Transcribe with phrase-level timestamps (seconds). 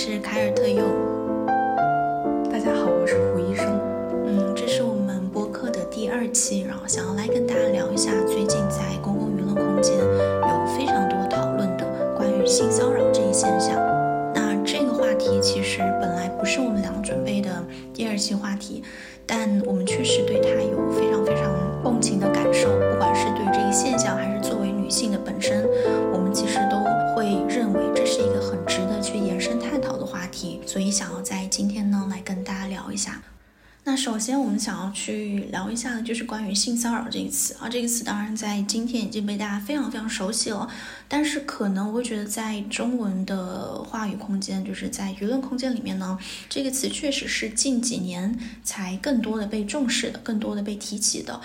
[0.00, 0.84] 是凯尔特佑。
[2.52, 3.66] 大家好，我是胡医生。
[4.26, 13.74] 嗯，这是我们播客的第二期，然后想要来跟大家聊一下最近在公共舆论空间有非常多讨论的关于性骚扰这一现象。
[14.32, 17.50] 那这个话题其实本来不是我们俩准备的
[17.92, 18.84] 第二期话题，
[19.26, 21.07] 但我们确实对它有非
[33.88, 40.68] 那首先我们想要去聊一下的就是关于性骚扰这个词啊，这个词当然在今天已经被大家非常非常熟悉了，
[41.08, 46.18] 但是可能我会觉得在中文的话语空间，就是在舆论空间里面呢，
[46.50, 51.40] 这个词确实是近几年才更多的被重视的，更多的被提起的。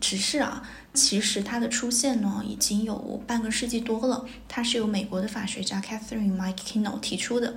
[0.00, 0.62] 只是啊，
[0.94, 7.56] 其实它的出现呢已经有半个世纪多了，它是由美国的法学家 Catherine McKinnell 提出的。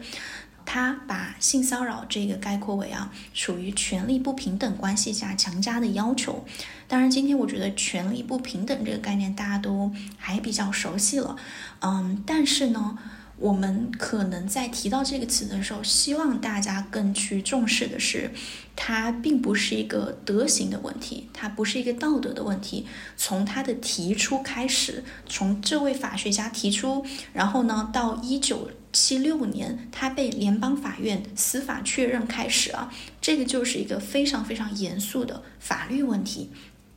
[0.65, 6.45] 他把性骚扰这个概括为啊，属于权力不平等关系下强加的要求。
[6.87, 11.35] 当然，今天我觉得权力不平等这个概念大家都还比较熟悉了，
[11.81, 12.97] 嗯，但是呢，
[13.43, 18.31] 我们可能在提到这个词的时候，希望大家更去重视的是，
[18.73, 22.87] 它并不是一个德行的问题，它不是一个道德的问题。
[23.17, 28.71] 从它的提出开始，从这位法学家提出，然后呢，到一九。
[28.95, 36.51] 七六年，他被联邦法院司法确认开始啊，这个就是一个非常非常严肃的法律问题。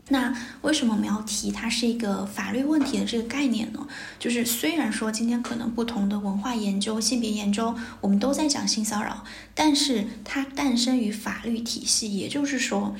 [0.08, 3.86] 那为什么我们要提它是一个法律问题的这个概念呢？
[4.18, 12.94] 就是虽然说今天可能不同的文化研究、性别研究，我们都在讲性骚扰，但是它诞生于法律体系，也就是说，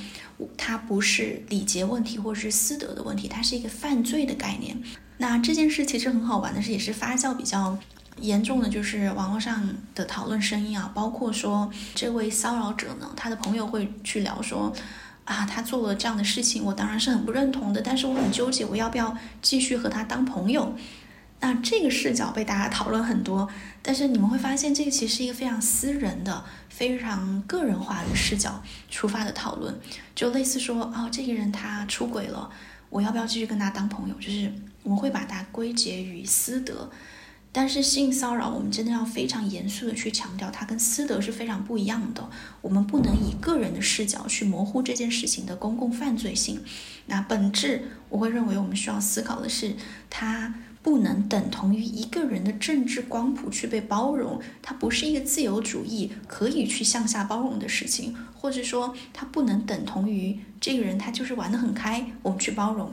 [0.56, 4.76] 它不是礼节问题或者是私德的问题，它是一个犯罪的概念。
[5.18, 7.78] 那这件事其实很好玩的是，也是发酵比较。
[8.18, 14.72] 严重的就是网络上的讨论声音啊，包括说这位骚扰者呢，他的朋友会去聊说，
[15.26, 20.74] 啊，他做了这样的事情，我当然是很不认同的，但是我很纠结，我要不要继续和他当朋友？
[21.40, 23.46] 那这个视角被大家讨论很多，
[23.82, 29.78] 但是你们会发现，这个其实是一个非常私人的、非常个人化的视角出发的讨论，
[30.14, 32.48] 就类似说，哦，这个人他出轨了，
[32.88, 34.14] 我要不要继续跟他当朋友？
[34.14, 34.50] 就是
[34.82, 36.88] 我们会把它归结于私德。
[37.56, 42.28] 但是性骚扰，我们真的要非常严肃的去强调，它跟私德是非常不一样的。
[42.60, 46.60] 我们不能以个人的视角去模糊这件事情的公共犯罪性。
[47.06, 49.74] 那本质，我会认为我们需要思考的是，
[50.10, 62.92] 它不能等同于一个人的政治光谱去被包容，它不是一个自由主义可以去向下包容的事情，或者说它不能等同于这个人他就是玩得很开，我们去包容，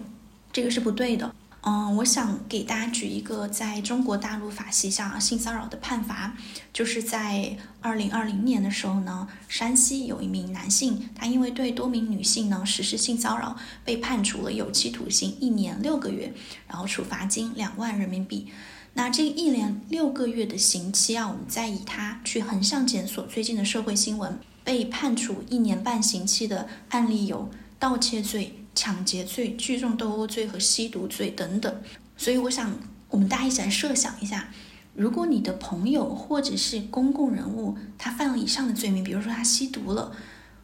[0.53, 1.35] 这个是不对的。
[1.65, 6.35] 嗯，我想给大家举一个在中国大陆法系下性骚扰的判罚，
[6.73, 16.33] 就是在二零二零年的时候呢，山西有一名男性，他因为对多名女性呢实施性骚扰，被判处了有期徒刑一年六个月，
[16.67, 18.47] 然后处罚金两万人民币。
[18.95, 28.62] 那这一年六个月的刑期啊，我们再以他去横向检索最近的社会新闻，被判处一年半刑期的案例有盗窃罪。
[28.75, 31.81] 抢劫罪、聚众斗殴罪和吸毒罪等等，
[32.17, 32.73] 所以我想
[33.09, 34.49] 我们大家一起来设想一下，
[34.95, 40.11] 如果你的朋友或者是公共人物他犯了以上的罪名，比如说他吸毒了，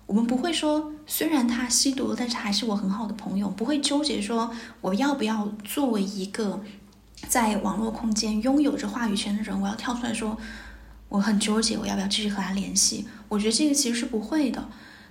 [0.05, 6.63] 我们不会说虽然他吸毒了，但是还是我很好的朋友，不会纠结说我要不要作为一个
[7.27, 10.37] 在网络空间拥有着话语权的人，我要跳出来说
[11.09, 13.05] 我很纠结，我要不要继续和他联系？
[13.27, 14.67] 我觉得这个其实是不会的。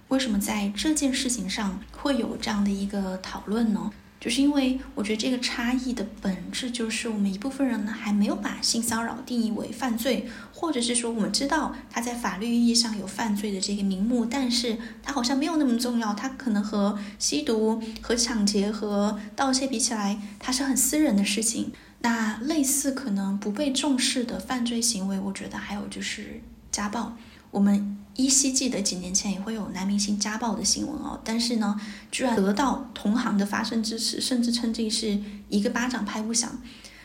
[0.08, 3.90] 为什么在这件事情上会有这样的一个讨论呢？
[4.20, 21.70] 就是因为我觉得这个差异的本质就是我们一部分人呢还没有把性骚扰定义为犯罪，或者是说我们知道它在法律意义上有犯罪的这个名目，但是它好像没有那么重要，它可能和吸毒、和抢劫、和盗窃比起来，它是很私人的事情。
[22.00, 26.40] 那类似可能不被重视的犯罪行为，我觉得还有就是
[26.72, 27.16] 家暴。
[27.50, 31.80] 我们依稀记得几年前也会有男明星家暴的新闻哦，但是呢，
[32.10, 35.18] 居然得到同行的发声支持，甚至称这是
[35.48, 36.50] 一个巴掌拍不响。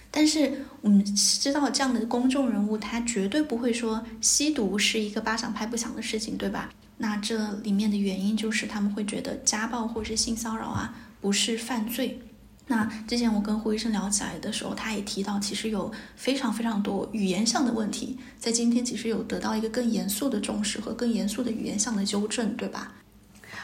[0.09, 6.69] 但是我们知道这样的公众人物，他绝对不会说吸毒是一个巴掌拍不响的事情，对吧？
[6.97, 12.21] 那这里面的原因就是他们会觉得家暴或是性骚扰啊不是犯罪。
[12.67, 22.93] 那之前我跟胡医生聊起来的时候，他也提到，其实有非常非常多语言上的问题，在今天其实有得到一个更严肃的重视和更严肃的语言上的纠正，对吧？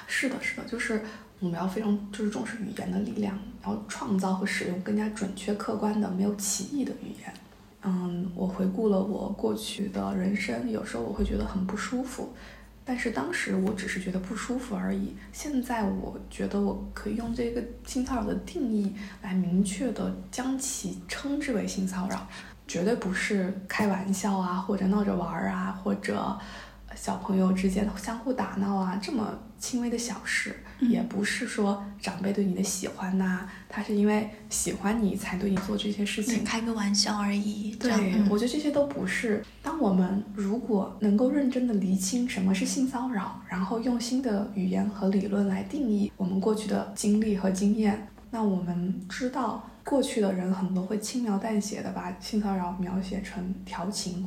[0.06, 1.02] 是的，是的，就是
[1.40, 7.34] 我们要非常就是重视语言的力量，然后创造和使用更加准确、客观的、没有歧义的语言。
[7.84, 12.34] 嗯，我回顾了我过去的人生，有时候我会觉得很不舒服，
[12.90, 15.16] 但是当时我只是觉得不舒服而已。
[15.32, 18.92] 现在我觉得我可以用这个性骚扰的定义
[19.22, 22.28] 来明确的将其称之为性骚扰，
[22.68, 26.36] 绝对不是开玩笑啊，或者闹着玩儿啊，或者
[27.00, 30.56] 小朋友之间相互打闹啊这么轻微的小事。
[30.80, 37.76] 也不是说长辈对你的喜欢呐，他是因为喜欢你才对你做这些事情，开个玩笑而已。
[37.76, 37.92] 对，
[38.30, 39.44] 我觉得这些都不是。
[39.62, 54.26] 当我们如果能够认真的厘清什么是性骚扰，然后用新的语言和理论来定义我们过去的经历和经验，那我们知道过去的人很多会轻描淡写的把性骚扰描写成调情，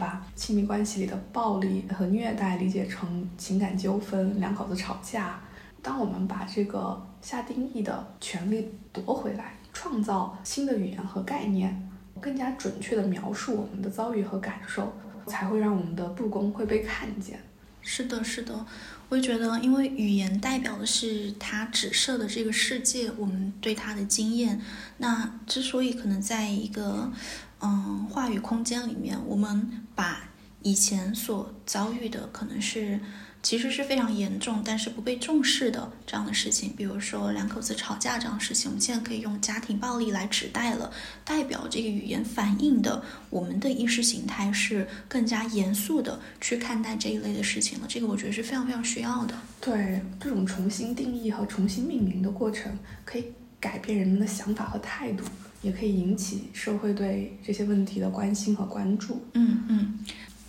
[0.00, 5.38] 把亲密关系里的暴力和虐待理解成情感纠纷，两口子吵架。
[5.82, 14.90] 当我们把这个下定义的权利夺回来，创造新的语言和概念，更加准确地描述我们的遭遇和感受，
[15.26, 17.38] 才会让我们的不公会被看见。
[17.82, 18.66] 是的，是的，
[19.08, 24.60] 我也觉得，因为语言代表的是它指涉的这个世界，我们对它的经验。
[24.98, 27.10] 那之所以可能在一个
[27.60, 30.28] 嗯话语空间里面，我们把
[30.62, 32.98] 以前所遭遇的可能是。
[33.42, 40.92] 其实是非常严重，但是不被重视的这样的事情，比如说两口子吵架这样的事情，我们现在可以用家庭暴力来指代了，
[41.24, 47.86] 代表这个语言反映的我们的意识形态是更加严肃的去看待这一类的事情了。
[47.88, 49.34] 这个我觉得是非常非常需要的。
[49.58, 53.24] 对，这种重新定义和重新命名的过程，可以
[53.60, 55.22] 改变人们的想法和态度，
[55.62, 59.22] 也可以引起社会对这些问题的关心和关注。
[59.34, 59.98] 嗯嗯。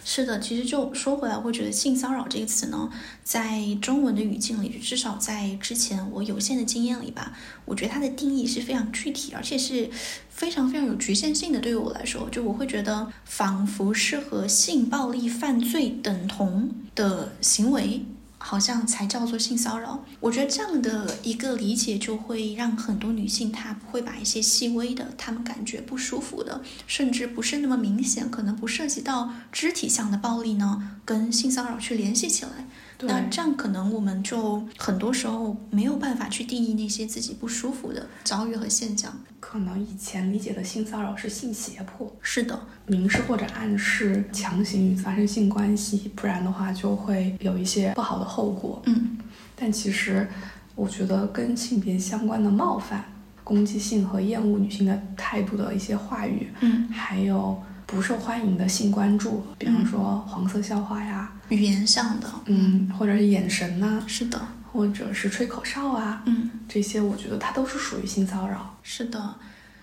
[0.04, 2.90] 是的，其实就说回来，我会觉得性骚扰这个词呢，
[3.24, 9.88] 在中文的语境里，至少在之前我有限的经验里吧，我觉得它的定义是非常具体，而且是
[10.28, 11.60] 非常非常有局限性的。
[11.60, 18.04] 对于我来说，就我会觉得，仿佛是和性暴力犯罪等同的行为。
[18.44, 20.04] 好像才叫做性骚扰。
[20.20, 32.68] 我觉得这样的一个理解就会让很多女性她不会把一些细微的、她们感觉不舒服的，甚至不是那么明显、可能不涉及到肢体上的暴力呢，跟性骚扰去联系起来。
[33.08, 39.14] 那这样可能我们就很多时候没有办法去定义那些自己不舒服的遭遇和现象。
[39.40, 48.82] 可能以前理解的性骚扰是性胁迫，是的，明示或者暗示强行与发生性关系，不然的话就会有一些不好的后果。
[48.86, 49.18] 嗯，
[49.56, 50.28] 但其实
[50.76, 53.04] 我觉得跟性别相关的冒犯、
[53.44, 64.42] 攻击性和厌恶女性的态度的一些话语，嗯，还有不受欢迎的性关注，比方说黄色笑话呀，语言上的，嗯，或者是眼神呐，是的。
[64.74, 68.78] 或者是吹口哨啊，嗯，这些我觉得它都是属于性骚扰。
[68.82, 69.36] 是的，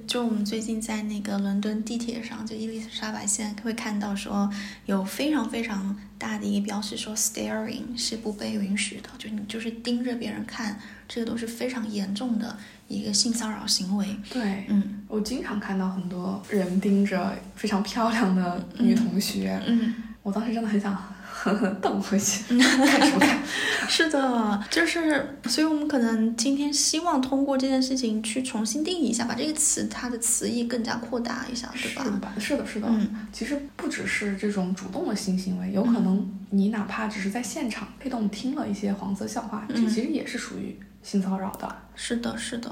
[0.06, 4.50] 就我们最近在那个伦敦地铁上，就伊丽莎白线会看到说
[4.86, 12.56] 有非常非常大的一个标识，说 staring 是不被允许的，就你就是盯着别人看，这个都是非常严重的
[12.88, 14.16] 一个性骚扰行为。
[14.30, 20.96] 对，嗯，我经常看到很多人盯着非常漂亮的女同学，嗯，我当时真的很想。
[21.80, 23.38] 瞪回去，看什么看？
[23.88, 32.32] 是的，就是，所以我们可能今天希望通过这件事情去重新定义一下，把这个词它的词义更加扩大一下，对吧？
[32.38, 32.88] 是的，是的，是的。
[32.90, 41.76] 嗯，其实不只是这种主动的性行为，有可能你哪怕只是在现场被动听了一些黄色笑话，这其实也是属于性骚扰的。
[41.94, 42.70] 是的，是的。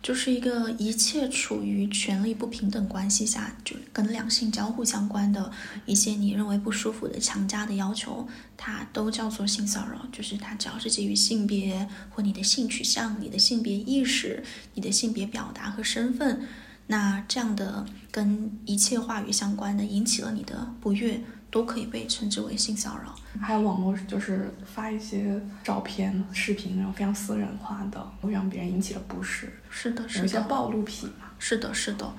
[0.00, 5.50] 就是一个一切处于权力不平等关系下，就跟两性交互相关的
[5.86, 8.26] 一些你认为不舒服的强加的要求，
[8.56, 10.06] 它都叫做性骚扰。
[10.12, 14.42] 就是它只要是基于性别或你的性取向、你的性别意识、
[14.74, 16.46] 你的性别表达和身份，
[16.86, 21.20] 那这样的跟一切话语相关的，引起了你的不悦。
[21.50, 29.50] 都可以被称之为性骚扰，还有网络就是发一些照片、视频，然后非常私人化的，会让别人引起了不适。
[29.70, 31.30] 是的，是的，有些暴露癖嘛。
[31.38, 32.12] 是的，是的。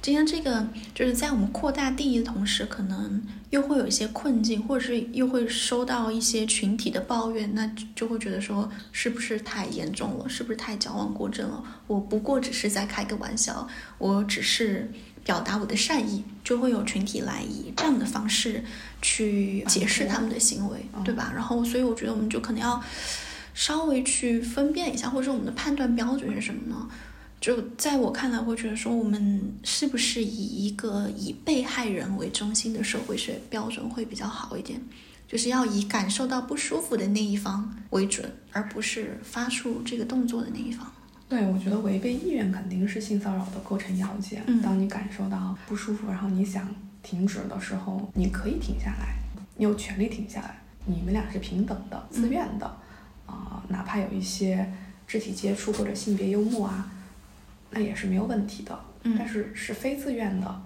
[0.00, 11.62] 今天这个就是在我们扩大定义的同时，可能又会有一些困境，或者是又会收到一些群体的抱怨，那就会觉得说是不是太严重了，是不是太矫枉过正了？
[11.86, 14.90] 我不过只是在开个玩笑，我只是。
[15.24, 18.62] 表达我的善意，就会有群体来以这样的方式
[19.00, 21.32] 去解释他们的行为，对吧？
[21.34, 22.82] 然后，所以我觉得我们就可能要
[23.54, 26.88] 稍微去分辨一下，或者说我们的判断标准是什么呢？
[27.40, 34.80] 就在我看来，会觉得说我们是不是以一个以被害人为中心的社会学标准会比较好一点？
[35.28, 40.92] 就是要以感受到不舒服的那一方为准，而不是发出这个动作的那一方。
[41.32, 44.42] 对，我觉得违背意愿肯定是性骚扰的构成要件。
[44.46, 46.68] 嗯当你感受到不舒服，然后你想
[47.02, 49.16] 停止的时候，你可以停下来，
[49.56, 50.54] 你有权利停下来。
[50.84, 52.66] 你们俩是平等的、自愿的，
[53.24, 54.70] 啊、哪怕有一些
[55.06, 56.92] 肢体接触或者性别幽默啊，
[57.70, 58.78] 那也是没有问题的。
[59.04, 60.62] 嗯但是是非自愿的、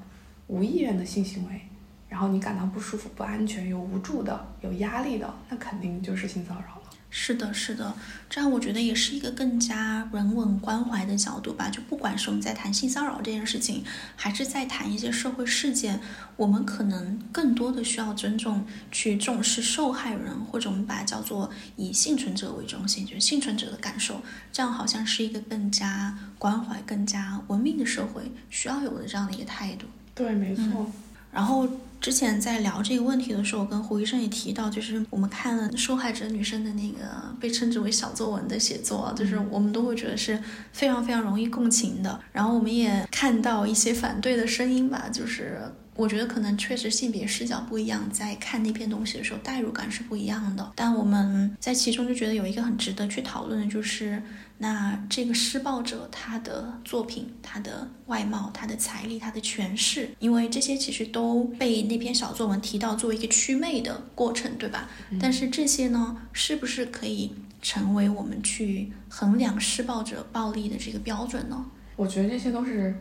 [0.48, 1.60] 无意愿的性行为，
[2.08, 6.85] 然后你感到不舒服、不安全、有无助的、有压力的，那肯定就是性骚扰了。
[7.18, 7.94] 是的，是的，
[8.28, 11.70] 这样我觉得也是一个更加人文关怀的角度吧。
[11.70, 13.82] 就不管是我们在谈性骚扰这件事情，
[14.14, 15.98] 还是在谈一些社会事件，
[16.36, 24.20] 我们可能更多的需要尊重、去重视受害人，或者我们把它叫做以幸存者为中心，就是幸存者的感受，
[24.52, 29.86] 这样好像是一个更加关怀、更加文明的社会需要有的这样的一个态度。
[30.14, 30.64] 对，没错。
[30.66, 30.92] 嗯
[31.32, 31.68] 然后
[32.00, 40.40] 之前在聊这个问题的时候，我跟胡医生也提到，就是我们看了受害者女生的那个被称之为小作文的写作，就是我们都会觉得是
[40.72, 42.20] 非常非常容易共情的。
[42.32, 45.60] 然后我们也看到一些反对的声音吧，就是
[45.96, 50.72] 我觉得可能确实性别视角不一样，在看那篇东西的时候代入感是不一样的。
[50.76, 54.22] 但我们在其中就觉得有一个很值得去讨论的，就是
[54.58, 64.88] 那这个施暴者他的作品、他的外貌、他的财力、他的权势，因为这些其实都被那篇小作文提到作为一个祛魅的过程，对吧？
[65.20, 71.66] 但是这些呢，是不是可以成为我们去衡量施暴者暴力的这个标准呢？
[71.96, 72.94] 我觉得这些都是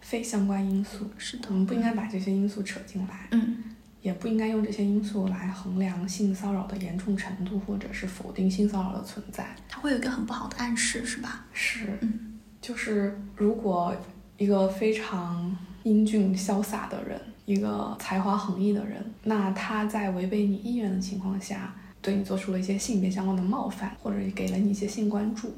[0.00, 3.64] 非相关因素，是的我，们不应该把这些因素扯进来，嗯
[4.08, 9.54] 也不应该用这些因素来衡量性骚扰的严重程度，或者是否定性骚扰的存在。
[9.68, 11.44] 它会有一个很不好的暗示，是吧？
[11.52, 13.94] 是，嗯就是如果
[14.38, 25.54] 一个非常英俊潇洒的人，一个才华横溢的人，那他在违背你意愿的情况下，对你做出了一些性别相关的冒犯，或者给了你一些性关注，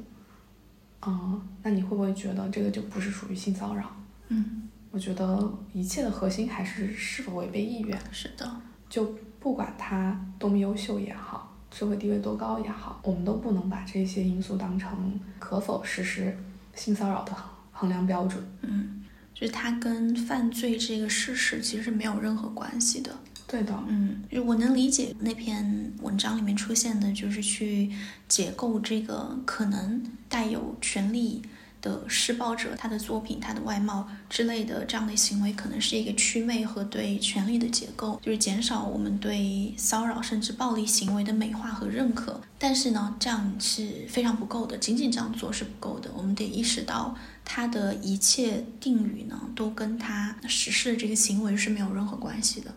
[1.07, 3.89] 嗯，那你会不会觉得这个就不是属于性骚扰？
[4.27, 7.97] 嗯，我觉得一切的核心还是是否违背意愿。
[8.11, 8.49] 是的，
[8.89, 16.37] 就不管他多么优秀也好，社会地位多高也好，我们都不能把这些因素当成可否实施
[16.75, 17.33] 性骚扰的
[17.71, 18.43] 衡量标准。
[18.61, 19.01] 嗯，
[19.33, 23.11] 就是它跟犯罪这个事实其实是没有任何关系的。
[23.47, 27.91] 对的，嗯，就我能理解那篇文章里面出现的，就是去
[28.27, 31.41] 解构这个可能带有权力
[31.81, 42.39] 的施暴者他的作品、他的外貌之类的这样的行为，可能是一个祛魅和对权力的解构，就是减少我们对骚扰甚至暴力行为的美化和认可。
[42.59, 47.15] 但是呢，这样是非常不够的，仅仅这样做是不够的，我们得意识到。
[47.43, 52.71] 他的一切定语呢，都跟他实施的这个行为是没有任何关系的。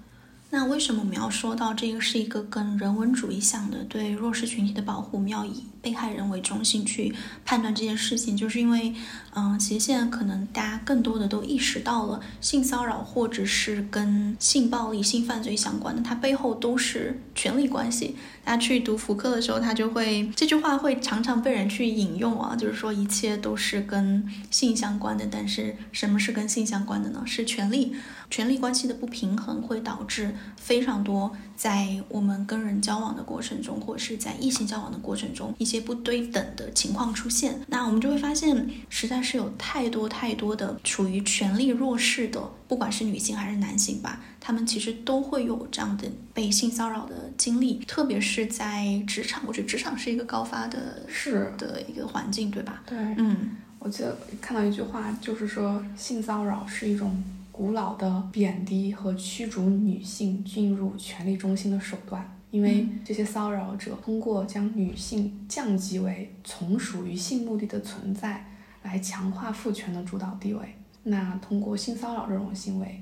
[0.50, 5.18] 那为什么我们要说到这个是一个跟人文主义向的对弱势群体的保护？
[5.18, 7.14] 我们要以被害人为中心去
[7.44, 8.94] 判断这件事情，就是因为，
[9.34, 18.16] 嗯，其实现在可能大家更多的都意识到了，性骚扰或者是跟性暴力、性犯罪相关的，它背后都是权力关系。
[18.42, 25.26] 大家去读福克的时候，他就会这句话会常常被人去引用啊，就是说一切都是跟性相关的。
[25.30, 27.22] 但是什么是跟性相关的呢？
[27.26, 27.94] 是权力，
[28.30, 37.60] 权力关系的不平衡会导致非常多在我们跟人交往的过程中，或者是在异性交往的过程中，一些不对等的情况出现。
[37.68, 44.20] 那我们就会发现，实在是有太多太多的处于权力弱势的，不管是女性还是男性吧。
[44.40, 52.82] 他们其实都会有这样的被性骚扰的经历，特别是在职场，我觉得职场是一个高发的是的一个环境，对吧？
[52.86, 57.22] 对，嗯我记得看到一句话，就是说性骚扰是一种
[57.56, 62.36] 古老的贬低和驱逐女性进入权力中心的手段。
[62.50, 68.44] 因为这些骚扰者通过将女性降级为从属于性目的的存在，
[68.82, 70.74] 来强化父权的主导地位。
[71.04, 73.00] 那通过性骚扰这种行为，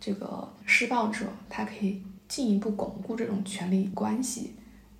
[0.00, 4.54] 这个施暴者他可以进一步巩固这种权力关系，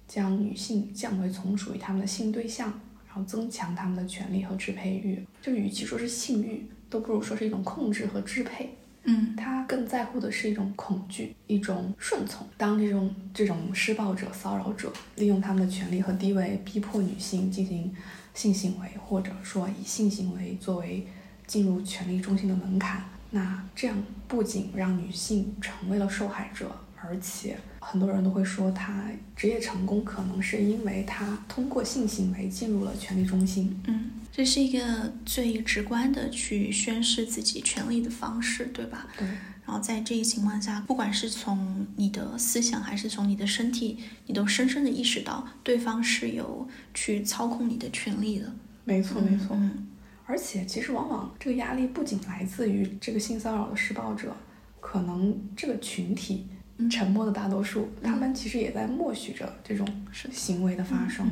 [0.07, 2.69] 将女性降为从属于他们的性对象，
[3.07, 5.27] 然后增强他们的权利和支配欲。
[5.41, 8.73] 就与其说是性欲，都不如说是一种控制和支配。
[9.07, 12.47] 嗯他更在乎的是一种恐惧，一种顺从。
[12.57, 17.93] 当这种这种施暴者、骚扰者利用他们的权利和地位，逼迫女性进行
[18.33, 21.05] 性行为，或者说以性行为作为
[21.49, 23.97] 进入权力中心的门槛，那这样
[24.29, 26.71] 不仅让女性成为了受害者，
[27.03, 29.05] 而且很多人都会说，他
[29.37, 33.79] 职业成功可能是因为他通过性行为进入了权力中心。
[33.87, 39.07] 嗯，这是一个最直观的去宣示自己权利的方式，对吧？
[39.19, 39.27] 对，
[39.67, 48.51] 然后在这一情况下，不管是从你的思想还是从你的身体，你都深深的意识到对方是有去操控你的权利的。
[48.85, 49.49] 没错，没错。
[49.53, 49.87] 嗯，
[50.25, 54.35] 而且其实往往这个压力不仅来自于这个性骚扰的施暴者，
[54.81, 56.47] 可能这个群体
[56.91, 59.87] 沉默的大多数，他们其实也在默许着这种
[60.31, 61.27] 行为的发生。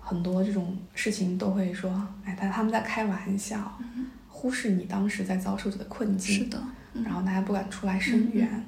[0.00, 1.90] 很多这种事情都会说，
[2.24, 3.78] 哎，他他们在开玩笑，
[4.26, 6.34] 忽视你当时在遭受着的困境。
[6.34, 6.62] 是的，
[7.04, 8.64] 然后大家不敢出来声援，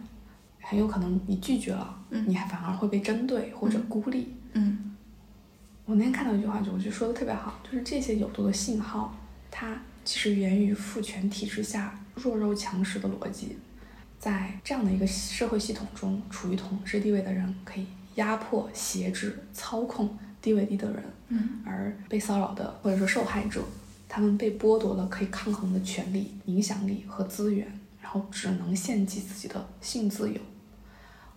[0.61, 4.35] 很有可能你拒绝了，你还反而会被针对或者孤立。
[4.53, 4.95] 嗯，
[5.87, 9.15] 我那天看到一句话，就我觉得说的特别好，就是这些有毒的信号，
[9.51, 13.57] 它其实源于父权体制下弱肉强食的逻辑，
[14.21, 20.17] 在这样的一个社会系统中，处于统治地位的人可以压迫、挟制、操控。
[20.43, 23.63] 地位低的人，嗯，而被骚扰的或者说受害者，
[24.09, 30.41] 他们被剥夺了可以抗衡的权利、影响力和资源，然后只能献祭自己的性自由。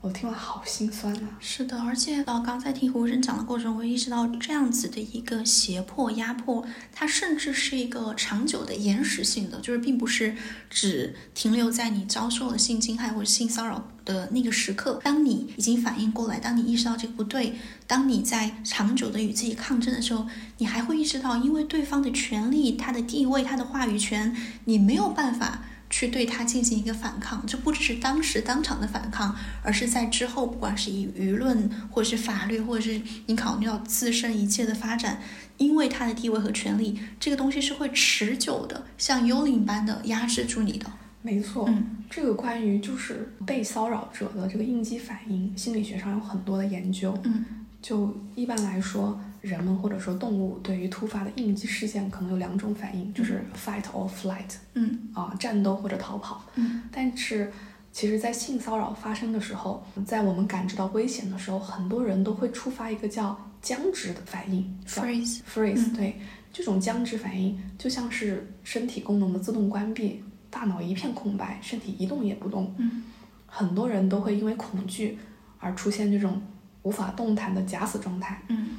[0.03, 1.38] 我听了好心酸啊！
[1.39, 10.36] 是的，而且老刚才听胡生讲的过程，我意识到这样子的一个胁迫、压迫，它甚至是一个长久的延时性的，就是并不是
[10.69, 15.00] 只停留在你遭受了性侵害或者性骚扰的那个时刻。
[15.01, 17.55] 当你已经反应过来，当你意识到这个不对，
[17.88, 25.63] 当你在长久的与自己抗争的时候，你还会意识到，因为对方的权利、他的地位、他的话语权，你没有办法。
[25.95, 35.21] 去对他进行一个反抗，就不只是当时当场的反抗，而是在之后，不管是以舆论，或者是法律，或者是你考虑到自身一切的发展，
[35.57, 40.91] 因为他的地位和权利，这个东西是会持久的，像幽灵般的压制住你的。
[41.21, 47.15] 没错，嗯，这个关于就是被骚扰者的这个应激反应，心理学上有很多的研究。
[47.23, 47.45] 嗯，
[47.83, 49.21] 就一般来说。
[49.43, 56.41] 人们或者说动物对于突发的应激事件可能有两种反应，就是 fight or flight，嗯啊，战斗或者逃跑。
[56.55, 57.51] 嗯，但是
[57.91, 65.93] 其实，在性骚扰发生的时候，在我们感知到危险的时候，很多人都会触发一个叫僵直的反应，freeze，freeze。
[65.93, 66.17] 对，
[66.53, 72.73] 这种僵直反应就像是身体功能的自动关闭，大脑一片空白，身体一动也不动。
[72.77, 73.03] 嗯，
[73.45, 75.19] 很多人都会因为恐惧
[75.60, 76.41] 而出现这种
[76.84, 78.41] 无法动弹的假死状态。
[78.47, 78.69] 嗯。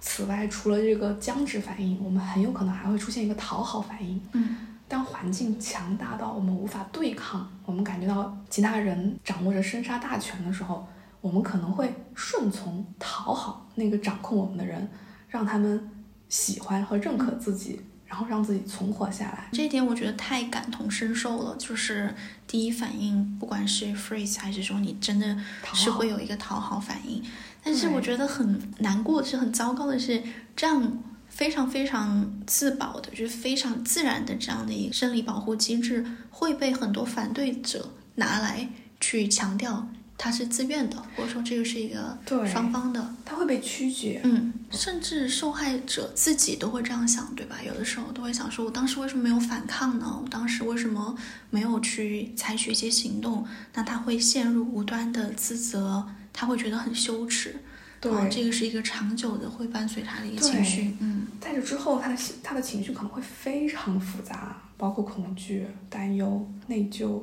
[0.00, 4.20] 此外，除了这个僵直反应，我们很有可能还会出现一个讨好反应。
[4.32, 4.56] 嗯，
[4.88, 10.88] 当环境强大到我们无法对抗，我们感觉到其他人掌握着生杀大权的时候，
[11.20, 14.88] 我们可能会顺从、讨好那个掌控我们的人，
[15.28, 15.90] 让他们
[16.28, 19.48] 喜欢和认可自己，然后让自己存活下来。
[19.52, 21.54] 这一点我觉得太感同身受了。
[21.56, 22.14] 就是
[22.46, 25.36] 第一反应，不管是 freeze 还是说你真的
[25.74, 27.22] 是会有一个讨好反应。
[27.62, 30.22] 但是我觉得很难过，是很糟糕的是，
[30.56, 38.68] 这样非常非常自保的，就是非常自然的这样的一个生理保护机制，会被很多反对者拿来
[39.00, 44.20] 去强调它是自愿的，或者说这个是一个双方的，它会被曲解。
[44.24, 47.56] 嗯，甚至受害者自己都会这样想，对吧？
[47.66, 50.20] 有的时候都会想说，我当时为什么没有反抗呢？
[50.22, 51.14] 我当时为什么
[51.50, 53.46] 没有去采取一些行动？
[53.74, 56.06] 那他会陷入无端的自责。
[56.32, 57.54] 他会觉得很羞耻，
[58.00, 67.20] 对，这个是一个长久的会伴随他的一个情绪，嗯，在这之后，他的他的情绪可能会非常复杂，包括恐惧、担忧、内疚，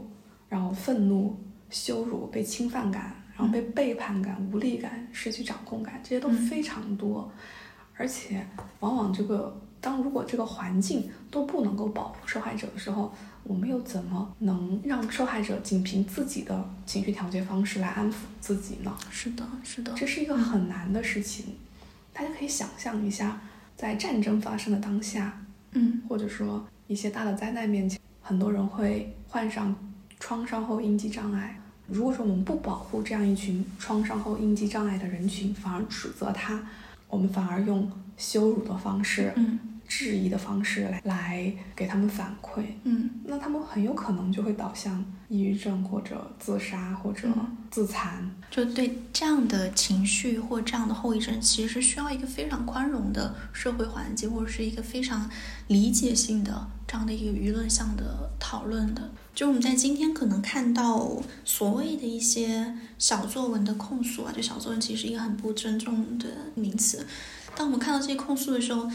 [0.50, 1.36] 然后愤怒、
[1.70, 7.32] 羞辱、被侵犯感，然后被背叛感、无力感、失去掌控感，这些都非常多，
[7.96, 8.46] 而且
[8.82, 13.14] 往往这个当如果这个环境都不能够保护受害者的时候。
[13.48, 18.94] 我们又怎么能让受害者仅凭自己的情绪调节方式来安抚自己呢？
[19.10, 21.46] 是的，是的，这是一个很难的事情。
[22.12, 23.40] 大家可以想象一下，
[23.78, 29.74] 在战争发生的当下，嗯，或者说一些大的灾难面前，很多人会患上
[30.20, 31.58] 创伤后应激障碍。
[31.88, 36.62] 如果说我们不保护这样一群创伤后应激障碍的人群，反而指责他，
[37.08, 39.58] 我们反而用羞辱的方式，嗯。
[39.88, 47.28] 质疑的方式来来给他们反馈，嗯，那他们很有可能就会导向抑郁症或者自杀或者
[47.72, 48.30] 自残。
[48.52, 55.30] 就对这样的情绪或这样的后遗症，其实是需要一个非常宽容的社会环境，或者是一个非常
[55.68, 59.10] 理解性的这样的一个舆论向的讨论的。
[59.34, 67.06] 就我们在今天可能看到所谓的一些小作文的控诉啊，就小作文其实是一个很不尊重的名词。
[67.56, 68.90] 当我们看到这些控诉的时候，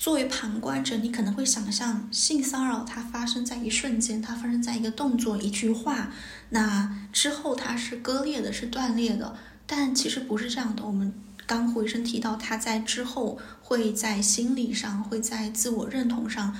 [0.00, 6.10] 作为旁观者，你可能会想象性骚扰它发生在一瞬间，它发生在一个动作、一句话，
[6.48, 9.36] 那之后它是割裂的，是断裂的。
[9.66, 10.82] 但其实不是这样的。
[10.86, 11.12] 我们
[11.44, 16.56] 刚胡医生提到，他在之后会在心理上、会在自我认同上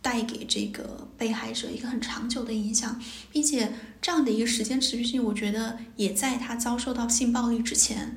[0.00, 3.00] 带给这个被害者一个很长久的影响，
[3.32, 8.16] 并且这样的一个时间持续性，我觉得也在他遭受到性暴力之前。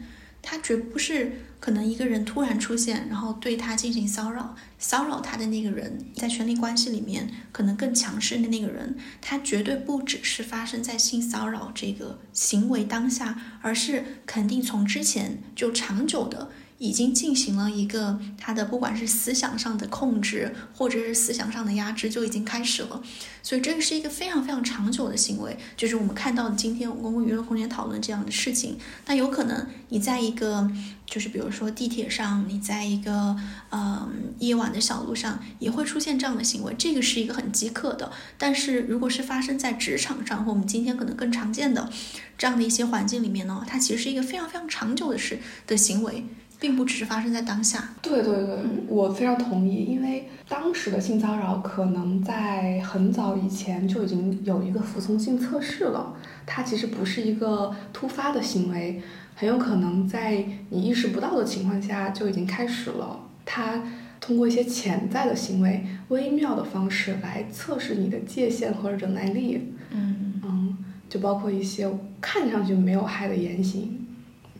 [0.50, 16.50] 他绝不是可能一个人突然出现，然后对他进行骚扰，骚扰他的那个人，在权力关系里面可能更强势的那个人，他绝对不只是发生在性骚扰这个行为当下，而是肯定从之前就长久的。
[16.80, 23.02] 已经进行了一个他的不管是思想上的控制，或者是思想上的压制，就已经开始了。
[23.42, 28.78] 所以这个是一个非常非常长久的行为，就是我们看到的今天公共娱乐空间讨论这样的事情。
[29.06, 30.70] 那有可能你在一个，
[31.06, 33.36] 就是比如说地铁上，你在一个
[33.72, 36.76] 嗯夜晚的小路上，也会出现这样的行为。
[36.78, 38.12] 这个是一个很饥渴的。
[38.38, 41.90] 但是如果是发生在职场上，或我们今天可能更常见的
[42.38, 46.26] 这样的一些环境里面呢，它其实是一个非常非常长久的事的行为。
[46.60, 47.90] 并不只是发生在当下。
[48.02, 56.16] 对对对，我非常同意，因为当时的性骚扰可能在很早以前就已经有一个服从性测试了，
[56.46, 59.02] 它其实不是一个突发的行为，
[59.36, 63.20] 很有可能在你意识不到的情况下就已经开始了。
[63.46, 63.84] 它
[64.20, 69.74] 通过一些潜在的行为、微妙的方式来测试你的界限和忍耐力。
[69.92, 71.90] 嗯嗯，就包括一些
[72.20, 74.07] 看上去没有害的言行。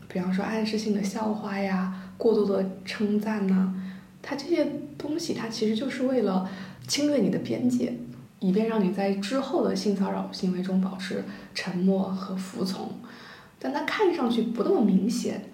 [0.08, 3.74] 比方说暗示性的笑话呀，过度的称赞呐，
[4.22, 4.66] 它这些
[4.96, 6.48] 东西，它其实就是为了
[6.86, 7.92] 侵略你的边界，
[8.40, 11.22] 以便让你在之后的性骚扰行为中保持
[11.54, 12.90] 沉默和服从。
[13.58, 15.50] 但它看上去不那么明显，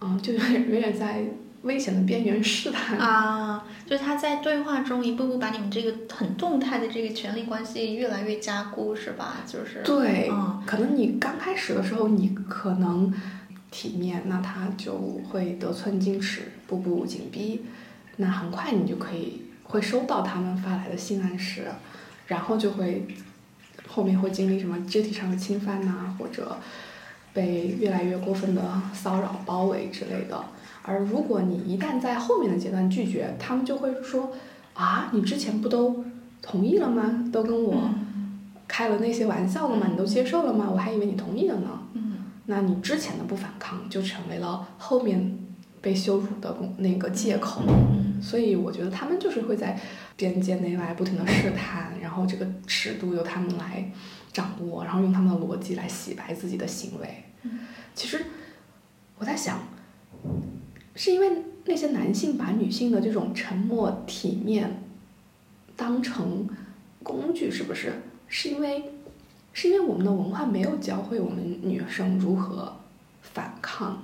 [0.00, 1.24] 嗯，就有点有点在
[1.62, 3.64] 危险的边缘试探啊。
[3.86, 9.42] 就是他在对话中一步步把你们这个很动态的这个权力关系越来越加固，是吧？
[9.46, 10.28] 就是对，
[10.66, 13.12] 可能你刚开始的时候，你可能。
[13.74, 14.96] 体面，那他就
[15.28, 17.62] 会得寸进尺，步步紧逼。
[18.18, 21.64] 那很快你就可以会收到他们发来的性暗示，
[22.28, 23.04] 然后就会
[23.88, 26.56] 后面会经历什么肢体上的侵犯呐，或者
[27.32, 30.44] 被越来越过分的骚扰包围之类的。
[30.82, 34.30] 而如果你一旦在后面的阶段拒绝，他们就会说
[34.74, 36.04] 啊，你之前不都
[36.40, 37.24] 同意了吗？
[37.32, 37.90] 都跟我
[38.68, 39.88] 开了那些玩笑了吗？
[39.90, 40.70] 你都接受了吗？
[40.70, 41.80] 我还以为你同意了呢。
[42.46, 45.38] 那你之前的不反抗就成为了后面
[45.80, 47.62] 被羞辱的那个借口，
[48.20, 49.80] 所以我觉得他们就是会在
[50.16, 53.90] 边界内外不停的试探，然后这个尺度由他们来
[54.32, 57.24] 掌握，然后用他们的逻辑来洗白自己的行为。
[57.94, 58.24] 其实
[59.18, 59.60] 我在想，
[60.94, 64.82] 是因为那些男性把女性的这种沉默体面
[65.76, 66.46] 当成
[67.02, 67.92] 工具，是不是？
[68.28, 68.90] 是因为？
[69.54, 72.76] 是因为我们的文化没有教会我们女生如何
[73.22, 74.02] 反抗，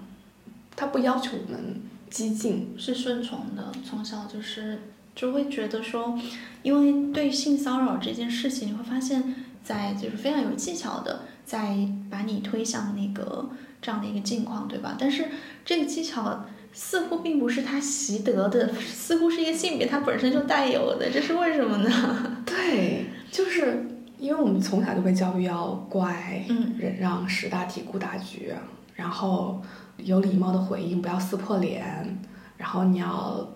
[0.77, 3.73] 他不要求我们激进，是顺从的。
[3.85, 4.79] 从小就是
[5.15, 6.17] 就会觉得说，
[6.63, 9.35] 因为对性骚扰这件事情，你会发现
[9.65, 11.77] 在就是非常有技巧的，在
[12.09, 13.51] 把你推向那个
[13.83, 14.97] 这样的一个境况，对吧？
[14.97, 15.27] 但是
[15.65, 22.43] 这个技巧似乎并不是他习得的，似乎是一个性别他本身就带有的，这是为什么呢？
[22.47, 23.89] 对，就是。
[24.21, 26.45] 因为我们从小就被教育要乖、
[26.79, 28.53] 忍让、识大体、顾大局，
[28.95, 29.63] 然后
[29.97, 32.19] 有礼貌的回应，不要撕破脸，
[32.59, 33.49] 然后你要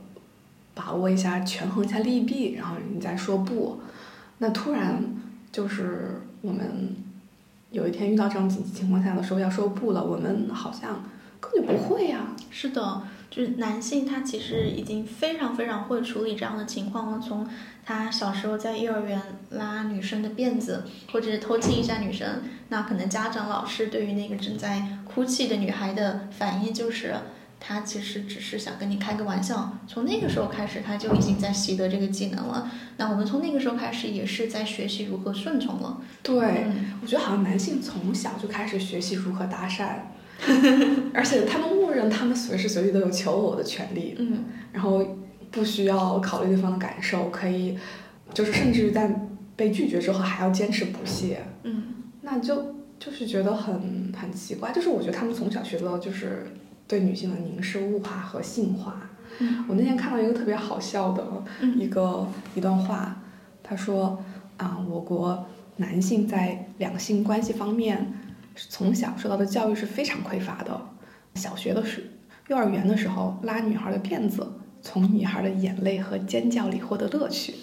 [0.72, 3.78] 把握一下、权衡一下利弊，然后你再说不。
[4.38, 5.04] 那突然
[5.52, 6.96] 就是我们
[7.70, 11.02] 有一天遇到这种紧急情况下的时候要说不了，我们好像
[11.40, 12.34] 根本就不会呀。
[12.50, 13.02] 是的。
[13.34, 17.18] 就是男性，他其实已经非常非常会处理这样的情况了。
[17.18, 17.44] 从
[17.84, 19.20] 他小时候在幼儿园
[19.50, 27.12] 拉女生的辫子，或者是偷亲一下女生，那可能家长、老师对于那个正在哭泣的女孩的反应就是，
[27.58, 29.78] 他其实只是想跟你开个玩笑。
[29.88, 32.70] 从那个时候开始，他就已经在习得这个技能了。
[32.98, 36.00] 那我们从那个时候开始，也是在学习如何顺从了。
[36.22, 36.66] 对，
[37.02, 39.96] 我觉得好像男性从小就开始学习如何搭讪。
[41.14, 45.04] 而且他们默认他们随时随地都有求偶的权利，嗯，然后
[45.50, 47.78] 不需要考虑对方的感受，可以，
[48.32, 51.84] 就是甚至于在被拒绝之后还要坚持不懈，嗯，
[52.22, 56.46] 那就就是觉得很很奇怪，就是我觉得他们从小学到就是
[56.88, 59.10] 对女性的凝视、物化和性化。
[59.68, 61.24] 我那天看到一个特别好笑的
[61.76, 63.16] 一个一段话，
[63.62, 64.22] 他说
[64.58, 68.12] 啊，我国男性在两性关系方面。
[68.54, 70.80] 从小受到的教育是非常匮乏的。
[71.34, 72.10] 小学的时，
[72.48, 74.46] 幼儿园的时候拉女孩的辫子，
[74.80, 77.54] 从女孩的眼泪和尖叫里获得乐趣。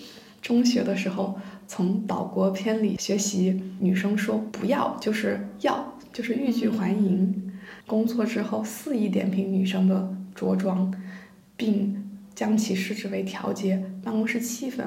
[0.41, 7.53] 中学的时候，从岛国片里学习女生说不要就是要，就是欲拒还迎。
[7.87, 10.93] 工作之后肆意点评女生的着装，
[11.55, 14.83] 并将其视之为调节办公室气氛。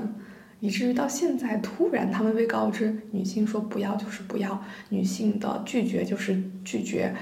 [0.64, 7.14] 以至于到现在，突然他们被告知，女性说不要就是不要，女性的拒绝就是拒绝，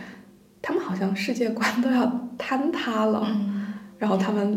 [0.63, 4.57] 他们好像世界观都要坍塌了，嗯然后他们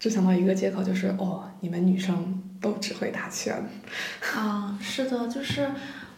[0.00, 3.64] 就想到一个借口，就是哦，你们女生都只会打拳。
[4.34, 5.70] 啊，是的，就是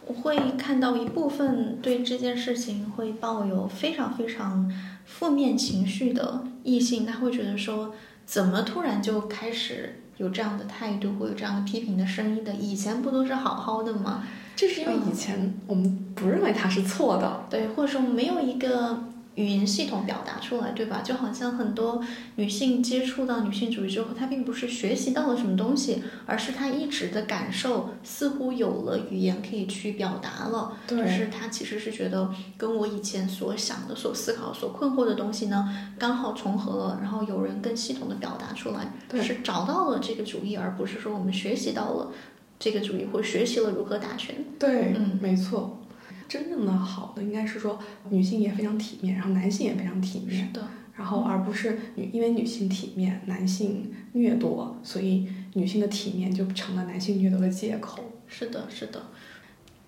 [0.07, 4.67] 我会看到一部分对这件事情会抱有非常非常
[5.05, 7.93] 负面情绪的异性，他会觉得说，
[8.25, 12.53] 怎么突然就开始有这样的态度，会有这样的批评的声音的？
[12.53, 14.23] 以前不都是好好的吗？
[14.53, 19.05] 这是因为以前我们不认为他是错的，对，或者说没有一个
[19.39, 21.01] 语言系统表达出来，对吧？
[21.01, 22.03] 就好像很多
[22.35, 30.73] 女性接触到女性主义之后，她并不是学习到了什么东西，而是她一直的感受似乎有了语言可以去表达了。
[30.85, 42.11] 对就是她其实是觉得跟我以前所想的、所思考、所困惑的东西呢，刚好重合了，然后有人更系统的表达出来，对是找到了这个主义，而不是说我们学习到了
[42.59, 44.35] 这个主义，或学习了如何打拳。
[44.59, 45.79] 对，嗯没错。
[46.29, 47.77] 真正的好的应该是说
[48.09, 50.65] 女性也非常体面，然后男性也非常体面，是的，
[50.95, 58.03] 然后而不是女因为女性体面，男性掠夺，所以女性的体面就成了男性掠夺的借口。
[58.27, 59.01] 是的，是的。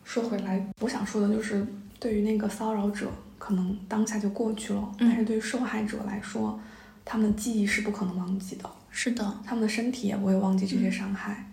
[0.03, 1.65] 说回来，我想说的就是，
[1.99, 6.59] 对于那个骚扰者，可能当下就过去了，嗯但是对于受害者来说，
[7.05, 11.51] 他们的记忆是不可能忘记的，是的，他们的身体也不会忘记这些伤害，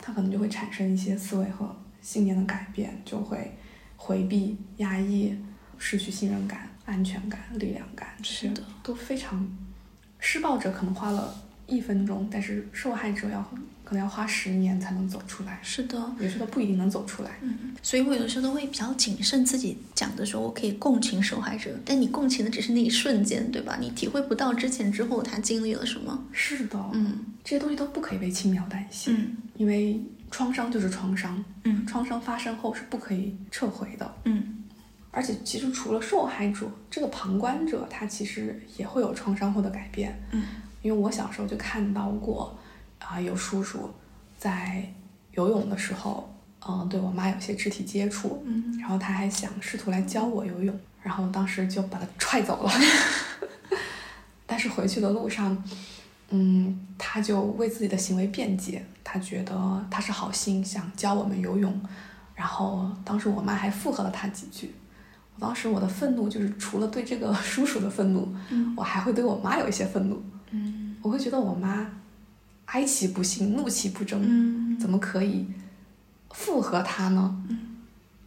[0.00, 3.52] 他可能就会产生一些思维和信念的改变，就会
[4.02, 5.36] 回避、压抑、
[5.76, 9.46] 失去信任感、安全感、力量感，这些是的都非常。
[10.18, 11.34] 施暴者可能花了
[11.66, 13.42] 一分钟，但是受害者要
[13.84, 15.98] 可能要花十年才能走出来，是的。
[16.18, 17.30] 有时候不一定能走出来。
[17.42, 23.76] 嗯，所以我有的时候都会比较谨慎，自己讲的时候，我可以共情受害者，但你共情的只是那一瞬间，对吧？
[23.78, 26.26] 你体会不到之前之后他经历了什么。
[26.32, 34.14] 是的，嗯这些东西都不可以被轻描淡写，嗯因为创伤就是创伤，嗯创伤发生后是不可以撤回的。
[34.24, 34.56] 嗯
[35.12, 40.16] 而且，其实除了受害者，这个旁观者他其实也会有创伤后的改变。
[40.30, 40.44] 嗯，
[40.82, 42.56] 因为我小时候就看到过，
[43.00, 43.90] 啊、有叔叔
[44.38, 44.88] 在
[45.32, 46.32] 游泳的时候，
[46.64, 52.70] 嗯、对我妈有些肢体接触，嗯然后他还想试图来教我游泳，然后当时就把他踹走了。
[54.46, 55.60] 但是回去的路上，
[56.30, 61.80] 嗯，他就为自己的行为辩解，他觉得他是好心想教我们游泳，
[62.34, 64.74] 然后当时我妈还附和了他几句。
[65.34, 68.74] 我当时我的愤怒就是除了对这个 叔叔的愤怒，嗯。
[68.76, 70.22] 我还会对我妈有一些愤怒。
[70.50, 70.96] 嗯。
[71.02, 71.86] 我会觉得我妈
[72.66, 74.78] 哀其不幸，怒其不争，嗯。
[74.78, 75.46] 怎么可以
[76.30, 77.42] 附和他呢？
[77.48, 77.58] 嗯。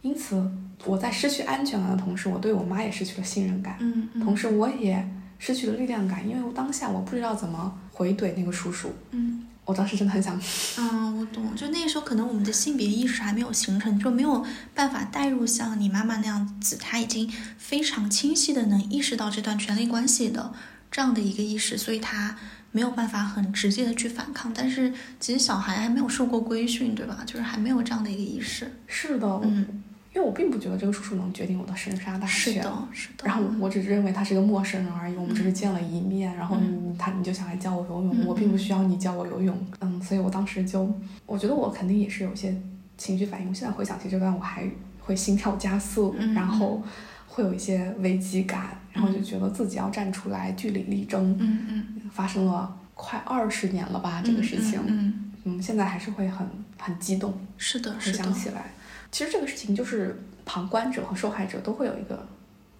[0.02, 0.50] 因此，
[0.84, 5.08] 我在失去安全感的同时，我对我妈也失去了信任感，嗯同时我也
[5.44, 8.90] 失去了力量感，因为我当下我不知道怎么回怼那个叔叔。
[9.10, 10.38] 嗯我当时真的很想，
[10.78, 11.54] 嗯，我懂。
[11.54, 20.52] 就那个时候，可能我们的性别意识还没有形成，就没有办法带入像你妈妈那样子，她已经非常清晰的能意识到这段权力关系的
[20.90, 22.36] 这样的一个意识，所以她
[22.72, 24.52] 没有办法很直接的去反抗。
[24.54, 27.22] 但是其实小孩还没有受过规训，对吧？
[27.24, 28.70] 就是还没有这样的一个意识。
[28.86, 29.82] 是的，嗯，
[30.14, 32.28] 因为我并不觉得这个叔叔能决定我的生杀大权。
[32.28, 33.26] 是的，是的。
[33.26, 36.56] 然后我只是认为他是个陌生人而已，我们只是见了一面，然后
[36.98, 40.88] 他你就想来教我游泳，嗯我并不需要你教我游泳，嗯，所以我当时就，
[41.26, 42.54] 我觉得我肯定也是有些
[42.96, 44.64] 情绪反应，我现在回想起这段，我还
[45.00, 46.80] 会心跳加速，嗯然后
[47.26, 55.30] 会有一些危机感，然后就觉得自己要站出来据理力争，嗯嗯，发生了快二十年了吧，这个事情，嗯，嗯。
[55.46, 56.46] 嗯，现在还是会很
[56.78, 58.32] 很激动，是的，回是的想。
[58.32, 58.72] 起来，
[59.14, 62.26] 其实这个事情就是旁观者和受害者都会有一个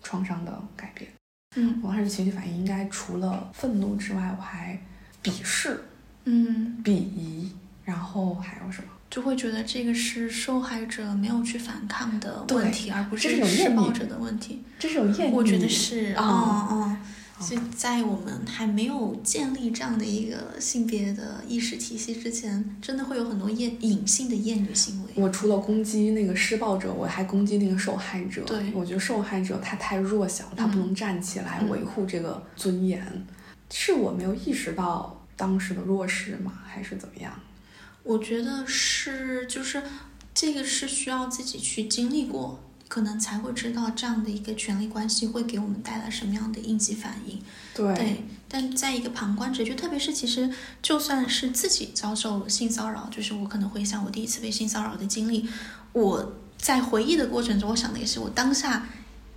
[0.03, 1.09] 创伤的改变。
[1.55, 4.77] 嗯我当时情绪反应应该除了愤怒之外，我还
[5.23, 5.81] 鄙视、
[6.25, 7.53] 嗯，鄙夷，
[7.85, 8.89] 然后还有什么？
[9.09, 14.65] 就会觉得这个是受害者没有去反抗的问题，而不这是施暴者的问题。
[14.77, 16.97] 这是有厌女，我觉得是，啊嗯嗯。
[17.41, 25.11] 所以在我们还没有建立这样的一个性别的意识体系之前，真的会有很多厌隐性的厌女行为。
[25.17, 28.43] 我除了攻击那个施暴者，我还攻击那个受害者。
[28.45, 33.27] 对我觉得受害者他太弱小，他不能站起来嗯维护这个尊严。
[33.71, 36.61] 是我没有意识到当时的弱势吗？
[36.65, 37.33] 还是怎么样？
[38.05, 39.83] 我觉得是，就是
[40.33, 42.63] 这个是需要自己去经历过，
[42.95, 47.43] 可能才会知道这样的一个权力关系会给我们带来什么样的应激反应。
[47.75, 50.49] 对，对，但在一个旁观者，就特别是其实
[50.81, 55.49] 就算是自己遭受性骚扰，就是我可能回想我第一次被性骚扰的经历，
[55.93, 58.87] 我在回忆的过程中，我想的也是我当下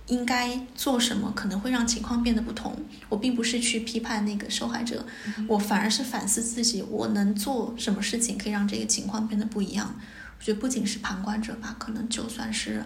[0.06, 2.76] 应该做什么，可能会让情况变得不同。
[3.08, 5.04] 我并不是去批判那个受害者，
[5.48, 9.96] 我反而是反思自己，我能做什么事情可以让这个情况变得不一样。
[10.38, 12.84] 我觉得不仅是旁观者吧，可能就算是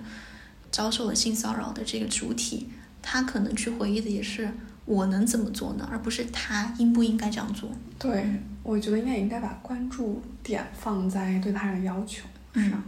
[0.72, 2.68] 遭受了性骚扰的这个主体，
[3.00, 4.52] 他可能去回忆的也是
[4.85, 5.88] 我能怎么做呢？
[5.92, 7.70] 而不是他应不应该这样做。
[7.98, 8.26] 对，
[8.64, 12.82] 我觉得应该应该把关注点放在对他人的要求上，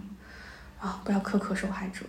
[0.80, 2.04] 啊，不要苛刻受害者。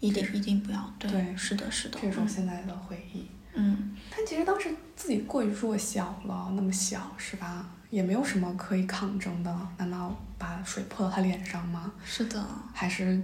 [0.00, 0.92] 一定一定不要。
[0.98, 1.98] 对，是的，是的。
[2.02, 3.24] 这是我现在的回忆。
[3.54, 7.68] 嗯，但其实当时自己过于弱小了，那么小是吧？
[7.90, 11.92] 也没有什么可以抗争的，难道把水泼到他脸上吗？
[12.04, 13.22] 是的，还是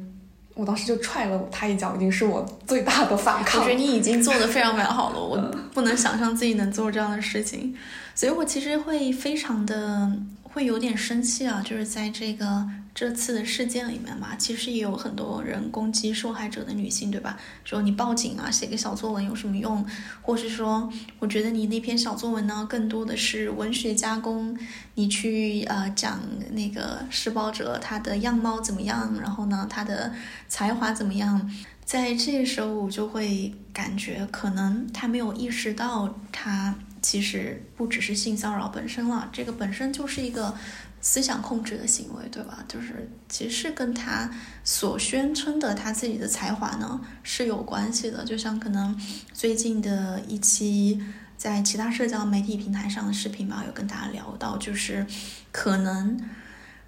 [0.58, 3.60] 我当时就踹了他一脚，已经是我最大的反抗。
[3.60, 5.36] 我觉得你已经做的非常蛮好了，我
[5.72, 7.72] 不能想象自己能做这样的事情，
[8.12, 10.10] 所以我其实会非常的
[10.48, 12.68] 会有点生气啊，就是在这个。
[12.94, 17.38] 这次的事件里面嘛，其实也有很多人攻击受害者的女性，对吧？
[17.62, 19.86] 说你报警啊，写个小作文有什么用？
[20.20, 24.58] 或是说，我觉得你那篇小作文呢，更多的是文学加工，
[24.94, 26.18] 你去呃讲
[26.50, 30.12] 那个施暴者他的样貌怎么样，然后呢他的
[30.48, 31.48] 才华怎么样？
[31.84, 40.54] 在这时候，我就会感觉可能他没有意识到，他其实不只是性骚扰本身了，这个本身就是一个。
[41.00, 42.64] 思想控制的行为，对吧？
[42.66, 44.28] 就是其实是跟他
[44.64, 48.24] 所宣称的他自己的才华呢是有关系的。
[48.24, 49.00] 就像可能
[49.32, 51.00] 最近的一期
[51.36, 55.06] 在其他社交媒体平台上的视频吧，有跟大家聊到，就是
[55.52, 56.20] 可能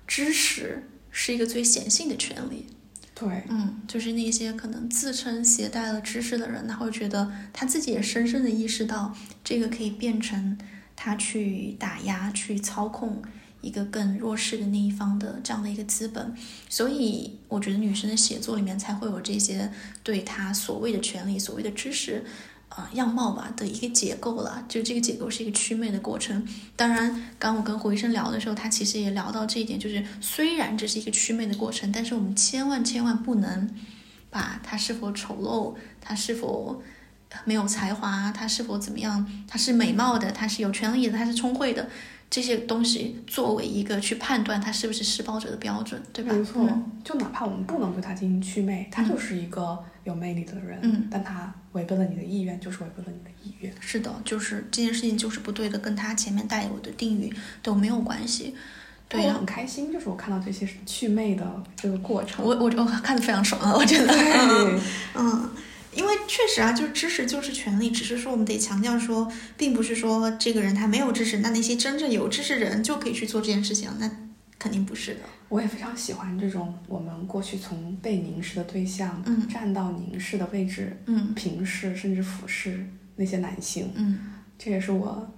[0.08, 2.66] 知识是一个最显性的权利。
[3.20, 10.56] 对，嗯，就是那些可能自称携带了知识的人，他会觉得他自己也深深的意识到，这个可以变成
[10.96, 13.22] 他去打压、去操控。
[13.62, 16.34] 一个更弱势的那一方的这样的一个资本，
[16.70, 19.70] 所以我觉得女生的写作里面才会有这些
[20.02, 22.24] 对他所谓的权利、所谓的知识，
[22.70, 24.64] 啊样貌吧的一个结构了。
[24.66, 26.42] 就这个结构是一个祛魅的过程。
[26.74, 33.68] 当然，刚我跟胡医生聊的时候，他其实也聊到这一点，就是虽然这是一个祛魅的过程，但是我们千万千万不能
[34.30, 36.82] 把他是否丑陋、他是否
[37.44, 41.88] 没有才华、他是否怎么样、他是美貌的、他是有权利的、他是聪慧的。
[42.30, 46.32] 这些东西作为一个去判断他是不是施暴者的标准，对吧？
[46.32, 46.64] 没错，
[47.02, 53.72] 就哪怕我们不能对他进行祛魅，他就是一个有魅力的人，嗯，但他违背了你的意愿，就是违背了你的意愿。
[53.80, 57.32] 是的，就是这件事情就是不对的，跟他前面带有的定语
[57.62, 58.54] 都没有关系。
[59.08, 64.14] 对我很开心，就是我看到这些祛魅的这个过程，我我我 看的非常爽啊，我觉得，
[65.14, 65.50] 嗯。
[65.92, 74.08] 因为确实啊，就是知识就是权利，只是说我们得强调说，并不是说这个人他没有知识，那那些真正有知识的人就可以去做这件事情，那
[74.60, 75.20] 肯定不是的。
[75.48, 84.18] 我也非常喜欢这种我们过去从被凝视的对象，嗯，站到凝视的位置，嗯，平视甚至俯视那些男性，嗯，
[84.56, 85.28] 这也是我，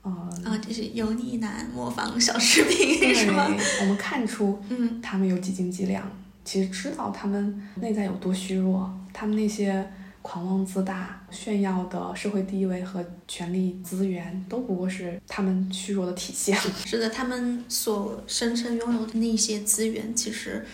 [0.00, 0.10] 呃，
[0.44, 3.46] 啊，就是油腻男模仿小视频是吗？
[3.82, 6.10] 我们看出，嗯，他们有几斤几两，
[6.44, 9.86] 其实知道他们内在有多虚弱，他们那些。
[10.30, 16.54] 狂妄自大、炫耀的社会地位和权力资源，都不过是他们虚弱的体现。
[16.84, 20.66] 是的，他们所声称拥有的那些资源，其实。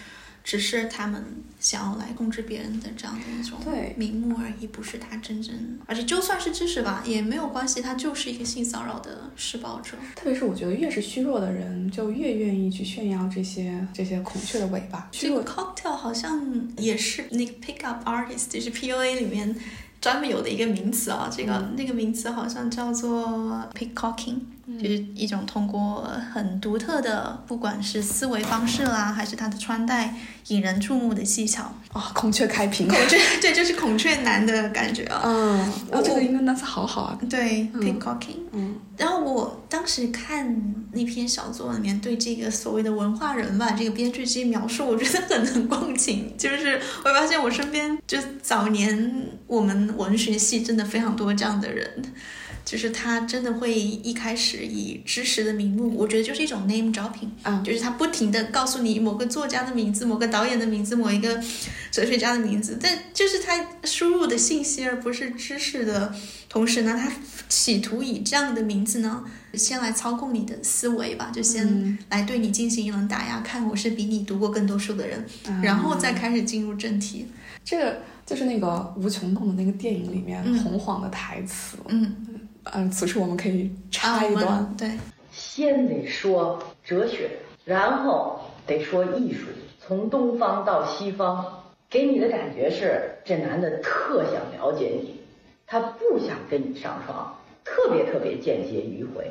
[0.44, 1.24] 只是他们
[1.58, 3.58] 想要来控制别人的这样的一种
[3.96, 5.56] 名目而已，不是他真正。
[5.86, 9.96] 而且就算是知识吧，也没有关系，他就是一个性骚扰的施暴者。
[10.14, 15.08] 特别是我觉得，越是虚弱的人，就越愿意去炫耀这些这些孔雀的尾巴。
[15.10, 19.56] 这个 cocktail 好像也是那个 pick up artist，就是 PUA 里面
[19.98, 21.30] 专门有的一个名词啊。
[21.34, 24.40] 这个那个名词好像叫做 pickcocking。
[24.80, 30.14] 就是一种通过很独特的，不管是思维方式啦，还是他的穿戴，
[30.48, 35.22] 引人注目的技巧啊，孔雀开屏，孔雀，对，就是孔雀男的感觉啊。
[35.24, 37.18] 嗯，我这个英文单词好好啊。
[37.28, 38.38] 对，pickcocking。
[38.52, 38.76] 嗯。
[38.96, 46.32] 然后我当时看那篇小作文里面对这个所谓的文化人吧，这个编剧这些描述，我觉得很能共情。
[46.38, 52.02] 就是我发现我身边就早年我们文学系真的非常多这样的人。
[52.64, 61.42] 就是他真的会一开始以知识的名目，我觉得就是一种 name dropping，啊，就是他不停的告诉你某个作家的名字、某个导演的名字、某一个
[61.90, 66.14] 哲学家的名字，但就是他输入的信息而不是知识的
[66.48, 67.12] 同时呢，他
[67.48, 69.22] 企图以这样的名字呢，
[69.52, 75.24] 先来操控你的思维吧，就先来对你进行一轮打压，看我是比你读过更多书的人，
[75.62, 77.26] 然后再开始进入正题。
[77.62, 82.14] 这个就是那个无穷动的那个电影里面洪晃的台词，嗯。
[82.72, 84.74] 嗯，此处我们可以插一段。
[84.76, 84.90] 对，
[85.30, 87.30] 先得说哲学，
[87.64, 89.46] 然后得说艺术，
[89.78, 95.20] 从东方到西方，给你的感觉是这男的特想了解你，
[95.66, 99.30] 他不想跟你上床，特别特别间接迂回。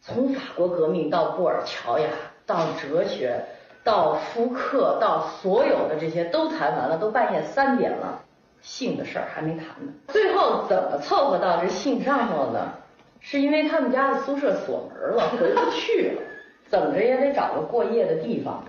[0.00, 2.08] 从法国革命到布尔乔亚，
[2.46, 3.44] 到哲学，
[3.84, 8.22] 到福克，到所有的这些都谈完了，都半夜三点了，
[8.62, 9.92] 性的事儿还没谈呢。
[10.08, 12.74] 最后怎么凑合到这性上头呢？
[13.22, 16.22] 是因为他们家的宿舍锁门了，回不去了，
[16.70, 18.64] 怎么着也得找个过夜的地方。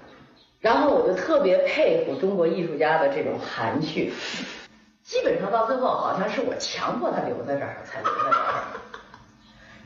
[0.59, 4.11] 然后我就特别佩服中国艺术家的这种含蓄，
[5.03, 8.63] 基本上到最后好像是我强迫他留在这儿才留在这儿，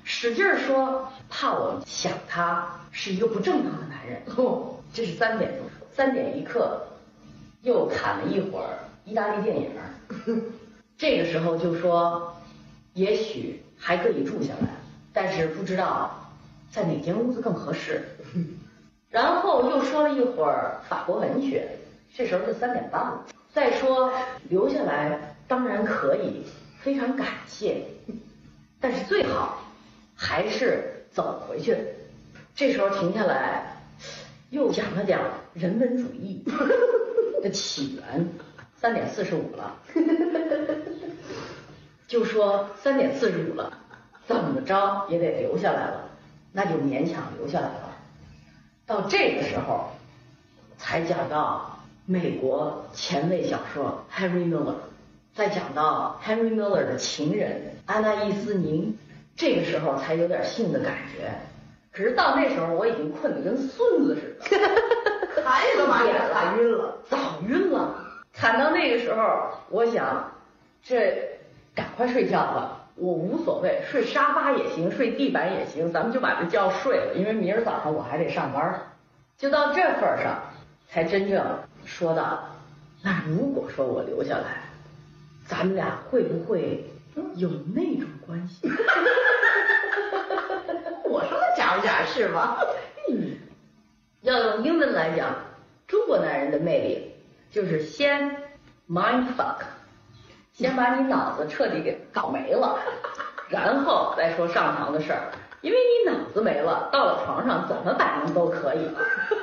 [0.03, 4.21] 使劲儿说怕我想他是一个不正当的男人。
[4.91, 6.81] 这是三点钟，三点一刻
[7.61, 9.69] 又砍了一会儿意大利电影，
[10.97, 12.35] 这个时候就说
[12.93, 14.67] 也许还可以住下来，
[15.13, 16.31] 但是不知道
[16.71, 18.03] 在哪间屋子更合适。
[19.09, 21.69] 然后又说了一会儿法国文学，
[22.13, 23.25] 这时候就三点半了。
[23.53, 24.11] 再说
[24.49, 26.43] 留下来当然可以，
[26.81, 27.85] 非常感谢，
[28.81, 29.63] 但是最好
[30.15, 31.77] 还是走回去。
[32.55, 33.77] 这时候停下来，
[34.49, 35.21] 又讲了讲
[35.53, 36.43] 人文主义
[37.41, 38.27] 的起源。
[38.78, 39.76] 三点四十五了，
[42.07, 43.71] 就说三点四十五了，
[44.28, 46.09] 怎么着也得留下来了，
[46.51, 47.97] 那就勉强留下来了。
[48.86, 49.91] 到这个时候，
[50.78, 54.76] 才讲到美国前卫小说 Henry Miller，
[55.34, 58.95] 再讲到 Henry Miller 的情人安娜伊斯宁，
[59.36, 61.34] 这个时候才有点性的感觉。
[61.91, 64.59] 可是到那时候，我已经困得跟孙子似的，
[65.43, 67.17] 还他妈 也喊晕了，早
[67.47, 68.04] 晕了。
[68.36, 70.31] 砍到那个时候，我想，
[70.83, 71.39] 这
[71.73, 72.81] 赶快睡觉吧。
[72.95, 78.81] 我无所谓，睡沙发也行，睡地板也行，咱们就把这觉睡了，因为明儿早上我还得上班。
[79.38, 80.41] 就到这份儿上，
[80.88, 81.43] 才真正
[81.86, 82.45] 说到，
[83.03, 84.63] 那如果说我留下来，
[85.45, 86.86] 咱们俩会不会
[87.36, 88.67] 有那种关系？
[91.03, 92.59] 我说的假不假是吧？
[93.09, 93.38] 嗯，
[94.21, 95.36] 要用英文来讲，
[95.86, 97.14] 中国男人的魅力
[97.55, 98.29] 就是先
[98.89, 99.59] mind fuck。
[100.53, 102.77] 先把你脑子彻底给搞没了，
[103.47, 105.31] 然后再说上床的事儿。
[105.61, 108.79] 因为你脑子没了，到了床上怎么摆弄都可以。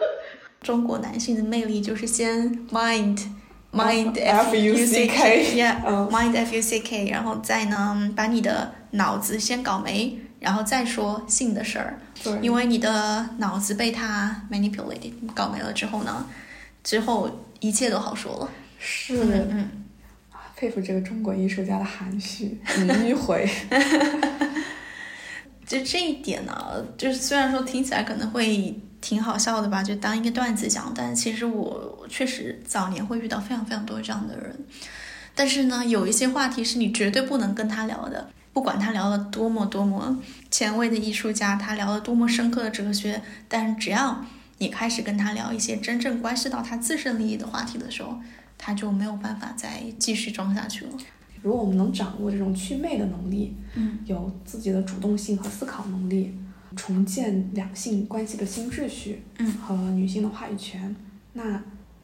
[0.60, 3.18] 中国男性的魅力就是先 mind
[3.72, 11.98] mind f u c k，yeah，mind f u c k，然后再呢把你的脑子先搞没，然后再说性的事儿。
[12.22, 16.26] 对，因为你的脑子被他 manipulated 搞没了之后呢，
[16.82, 17.30] 之后
[17.60, 18.50] 一切都好说了。
[18.78, 19.16] 是，
[19.50, 19.68] 嗯。
[20.54, 23.50] 佩服这个中国艺术家的含蓄 迂回。
[25.66, 34.56] 就这一点呢，就是虽然说听起来可能会挺好笑的吧，就当一个段子讲，但其实我确实早年会遇到非常非常多这样的人。
[35.34, 40.16] 但是呢，有一些话题是你绝对不能跟他聊的，不管他聊了多么多么
[40.48, 44.24] 前卫的艺术家，他聊了多么深刻的哲学，但是只要
[44.62, 48.16] 你开始跟他聊一些真正关系到他自身利益的话题的时候。
[48.64, 50.92] 他就没有办法再继续装下去了。
[51.42, 56.32] 如果我们能掌握这种祛魅的能力，嗯，有自己的主动性和思考能力，
[56.76, 60.94] 重建两性关系的新秩序，嗯，和女性的话语权，
[61.32, 61.60] 那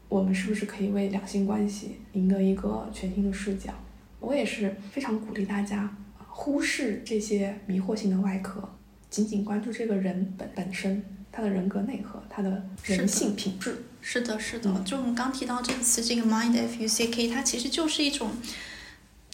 [0.09, 3.73] 我们是不是可以为两性关系赢得一个全新的视角？
[4.19, 5.89] 我也是非常鼓励大家
[6.27, 8.69] 忽视这些迷惑性的外壳，
[9.09, 11.01] 仅仅关注这个人本本身，
[11.31, 13.85] 他的人格内核，他的人性品质。
[14.01, 18.31] 是的，是的，就我们刚提到这个词，这个 mind f u c k，它其实就是一种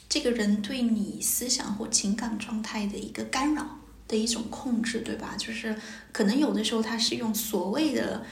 [0.08, 3.78] 这个人对你思想或情感状态的一个干扰
[4.08, 5.34] 的一种控制，对吧？
[5.38, 5.76] 就是
[6.12, 8.24] 可能有的时候他是用所谓的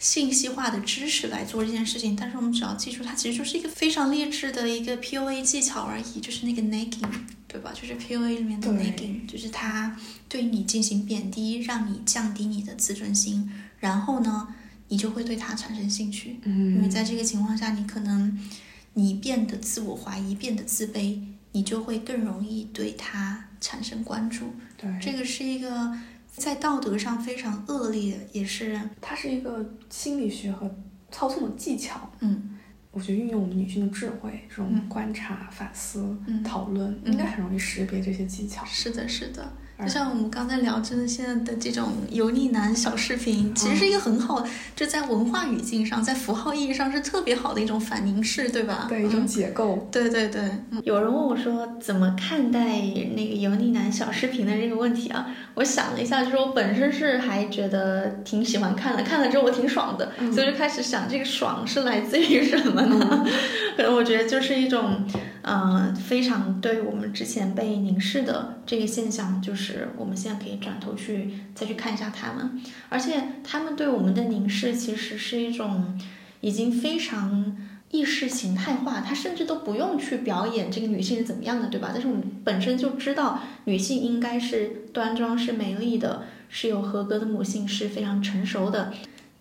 [0.00, 7.06] 信息化的知识来做这件事情，但是我们只要记住，它其实就是一个非常劣质的一个 PUA 技巧而已，就是那个 nagging，
[7.46, 7.72] 对吧？
[7.72, 9.96] 就是 PUA 里面的 nagging，就是它
[10.28, 13.48] 对你进行贬低，让你降低你的自尊心，
[13.78, 14.54] 然后呢？
[14.92, 18.36] 你就会对它产生兴趣，嗯，因为在这个情况下，你可能
[18.94, 21.16] 你变得自我怀疑，变得自卑，
[21.52, 24.52] 你就会更容易对它产生关注。
[24.76, 25.96] 对，这个是一个
[26.36, 30.70] 在道德上非常恶劣，也是它是一个心理学和
[31.10, 32.10] 操纵的技巧。
[32.20, 32.58] 嗯，
[32.90, 38.64] 我觉得运用我们女性的智慧，这种观察、反思、讨论，应该很容易识别这些技巧。
[38.64, 39.52] 是的，是的。
[39.82, 44.44] 就像我们刚才聊，真的现在的这种油腻男小视频，其实是一个很好，
[44.76, 48.86] 就在文化语境上，在符号意义上是特别好的一种反凝视，对吧？
[48.88, 49.88] 对，一种解构。
[49.90, 50.42] 对对对。
[50.84, 52.80] 有人问我说，怎么看待
[53.16, 55.26] 那个油腻男小视频的这个问题啊？
[55.54, 63.26] 我想了一下，就是我本身是还觉得挺喜欢看的，看了之后我挺爽的，所以就开始想，这个爽是来自于什么呢？
[63.76, 65.04] 可能我觉得就是一种。
[65.42, 75.98] 嗯，非常对我们之前被凝视的这个现象，就是我们现在可以转头去再去看一下他们，而且他们对我们的凝视其实是一种
[76.40, 77.56] 已经非常
[77.90, 81.90] 意识形态化，他甚至都不用去表演这个女性是怎么样的，对吧？
[81.92, 88.92] 但是我们本身就知道，女性应该是端庄、是美丽的，是有合格的母性，是非常成熟的。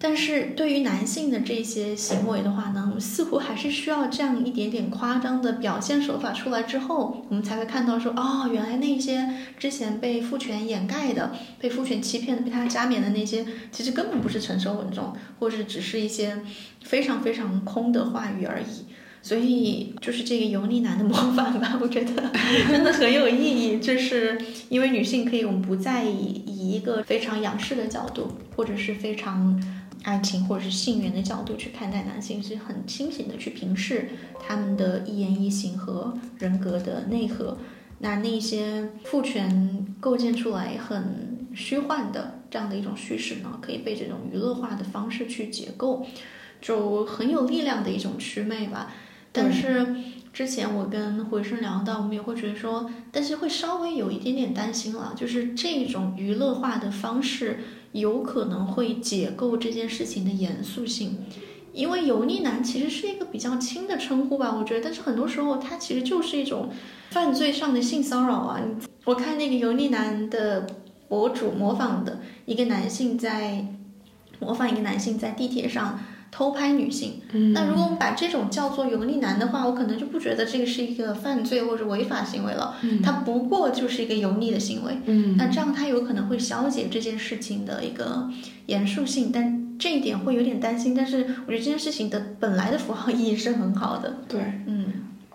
[0.01, 9.29] 但是对于男性的这些行为的话呢，似乎还是需要这样一点点夸张的表现手法出来之后，我们才会看到说，哦，原来那些
[9.59, 16.39] 之前被父权掩盖的、被父权欺骗的、被他加冕的那些，其实根本不是成熟稳重，或者只是一些
[16.81, 18.85] 非常非常空的话语而已。
[19.21, 22.31] 所以就是这个油腻男的模板吧，我觉得
[22.69, 24.39] 真的很有意义，就是
[24.69, 29.61] 因为女性可以，我们不再以以一个非常仰视的角度，或者是非常。
[30.03, 37.57] 爱情或者是性缘的角度去看待男性，是很清醒的去平视他们的一言一行和人格的内核。
[37.99, 46.05] 那那些父权构建出来很虚幻的这样的一种叙事呢，可以被这种娱乐化的方式去解构，
[46.61, 48.93] 就很有力量的一种祛魅吧。
[49.33, 49.95] 但是
[50.31, 57.59] 之前我跟回声聊到，我们也会觉得说，但是会稍微有一点点担心了，就是这种娱乐化的方式。
[57.91, 61.17] 有可能会解构这件事情的严肃性，
[61.73, 66.69] 因为油腻男其实是一个比较轻的称呼吧，我觉得，但是很多时候它其实就是一种
[67.09, 68.61] 犯罪上的性骚扰啊。
[69.05, 70.67] 我看那个油腻男的
[71.07, 73.65] 博主模仿的一个男性在
[74.39, 75.99] 模仿一个男性在地铁上。
[76.31, 77.21] 偷拍女性，
[77.53, 82.75] 那如果我们把这种叫做油腻男的话，我可能就不觉得这个是一个犯罪或者违法行为了。
[83.03, 84.99] 它不过就是一个油腻的行为。
[85.37, 88.29] 那这样它有可能会消解这件事情的一个
[88.67, 90.93] 严肃性，但这一点会有点担心。
[90.93, 94.17] 但是我觉得这件事情的本来的符号意义是很好的。
[94.27, 94.85] 对，嗯，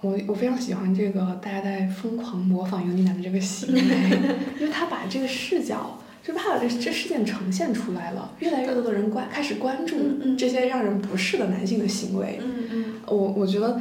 [0.00, 3.80] 我我非常喜欢这个大家在疯狂模仿油腻男的这个行为，
[4.60, 5.98] 因为他把这个视角。
[6.26, 9.96] 就怕这这事件呈现出来了，越来越多的人关开始关注
[10.38, 12.40] 这些让人不适的男性的行为。
[12.42, 13.78] 嗯嗯，我我觉得，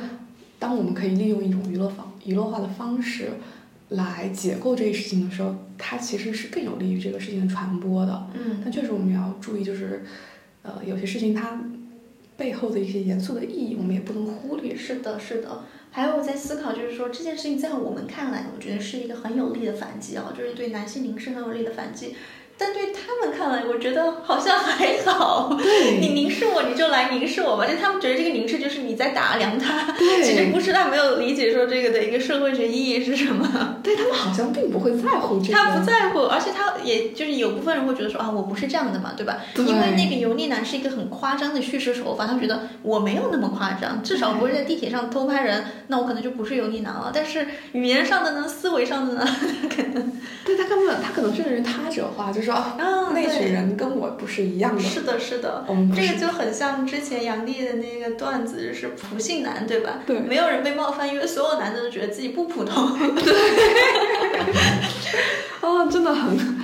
[0.59, 3.29] 当我们可以利用一种娱乐方娱乐化的方式
[3.89, 8.27] 来解构这一事情的时候，它其实是更有利于这个事情的传播的。
[8.33, 10.03] 嗯，但确实我们要注意，就是
[10.63, 11.61] 呃，有些事情它
[12.35, 14.75] 背后的一些严肃的意义，我们也不能忽略。
[14.75, 15.63] 是的，是的。
[15.95, 22.15] 还有我在思考，就是说这件事情在我们看来，我觉得是一个很有力的反击啊，就是对男性凝视很有力的反击。
[22.57, 25.55] 但对他们看来，我觉得好像还好。
[26.01, 27.67] 你凝视我，你就来凝视我吧。
[27.67, 29.93] 就他们觉得这个凝视就是你在打量他，
[30.23, 33.79] 其实不是他没有理解说这个的一个社会学意义是什么。
[33.81, 35.53] 对他们好像并不会在乎这个。
[35.53, 39.37] 他不在乎，而且他也就是有部分人会觉得说啊，我不是这样的嘛，对吧？
[39.55, 47.11] 因为那个油腻男是一个很夸张的叙事手法，他觉得我没有那么夸张，至少不会在地铁上偷拍人，那我可能就不是油腻男了。
[47.13, 49.27] 但是语言上的呢，思维上的呢，
[49.75, 50.11] 可 能
[50.45, 52.43] 对他根本他可能甚至是他者化，就。
[52.43, 52.75] 说啊，
[53.13, 54.81] 那群人跟我不是一样的。
[54.81, 59.99] 是的，是的，这个就很像之前杨笠的那个段子，是普信男，对吧？
[60.05, 62.97] 对，没有人被冒犯，因为所有男的都觉得自己不普通。
[63.15, 63.33] 对，
[65.61, 66.63] 啊，真的很。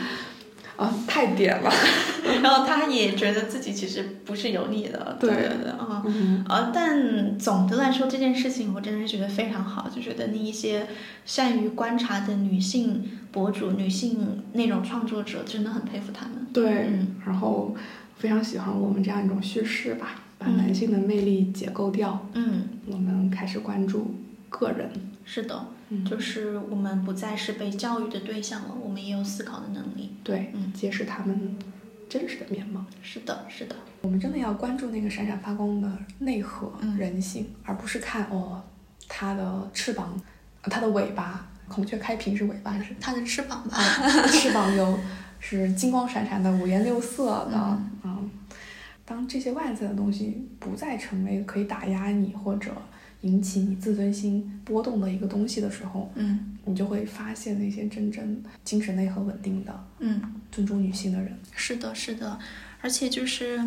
[0.80, 1.70] 啊，太点了，
[2.42, 6.02] 然后他也觉得自己其实不是油腻的，对对对啊，
[6.48, 10.88] 呃，但总的来说这件事情我真的是觉得非常好，就觉得那一些
[11.26, 16.48] 善于观察的女性博主、女性内容创作者真的很佩服他们。
[16.54, 16.88] 对，
[17.26, 17.76] 然后
[18.18, 22.28] 非常喜欢我们这样一种叙事吧，把男性的魅力解构掉。
[22.34, 24.16] 嗯，我们开始关注
[24.50, 24.90] 个人。
[25.24, 25.68] 是的。
[26.08, 30.16] 就是我们不再是被教育的对象了，我们也有思考的能力。
[30.24, 31.58] 对，嗯，揭示他们
[32.08, 32.86] 真实的面貌。
[33.02, 38.62] 是的，是的，我们真的要关注那个闪闪发光的内核、人性，而不是看哦，
[39.08, 40.16] 它的翅膀、
[40.62, 43.76] 它的尾巴，孔雀开屏是尾巴，是它的翅膀吧？
[44.28, 45.00] 翅膀有
[45.40, 47.82] 是金光闪闪的、五颜六色的。
[48.04, 48.19] 嗯，
[49.10, 52.72] 当这些外在的东西不再成为可以打压你或者。
[53.24, 61.38] 引起你自尊心波动的一个东西的时候，嗯，你就会发现那些真正精神内核稳定的，嗯，尊重女性的人。
[61.54, 62.40] 是的，是的，
[62.80, 63.62] 而且就是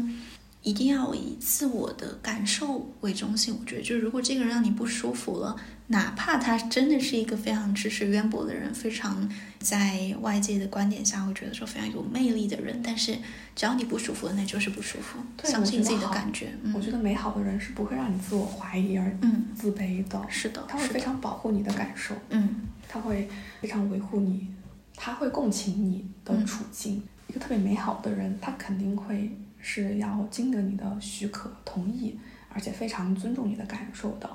[0.62, 3.56] 一定要以自我的感受为中心。
[3.58, 5.56] 我觉得，就是如果这个人让你不舒服了。
[5.88, 13.14] 哪怕他真的是一个非常知识渊博的人，非常在外界的观点下会觉得说非常有魅力的人，但是
[13.54, 15.18] 只要你不舒服那就是不舒服。
[15.44, 16.50] 相信自己的感觉。
[16.74, 19.14] 我觉得美好的人是不会让你自我怀疑而
[19.54, 20.18] 自卑的。
[20.30, 22.14] 是的，他会非常保护你的感受。
[22.30, 23.28] 嗯，他会
[23.60, 24.48] 非常维护你，
[24.96, 27.02] 他会共情你的处境。
[27.28, 29.30] 一个特别美好的人，他肯定会
[29.62, 32.18] 是要经得你的许可、同意，
[32.50, 34.28] 而且非常尊重你的感受的。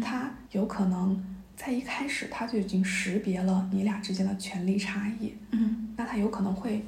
[0.00, 1.20] 他有可能
[1.56, 6.84] 在一开始他就已经识别了你俩之间的权利差异，嗯，那他有可能会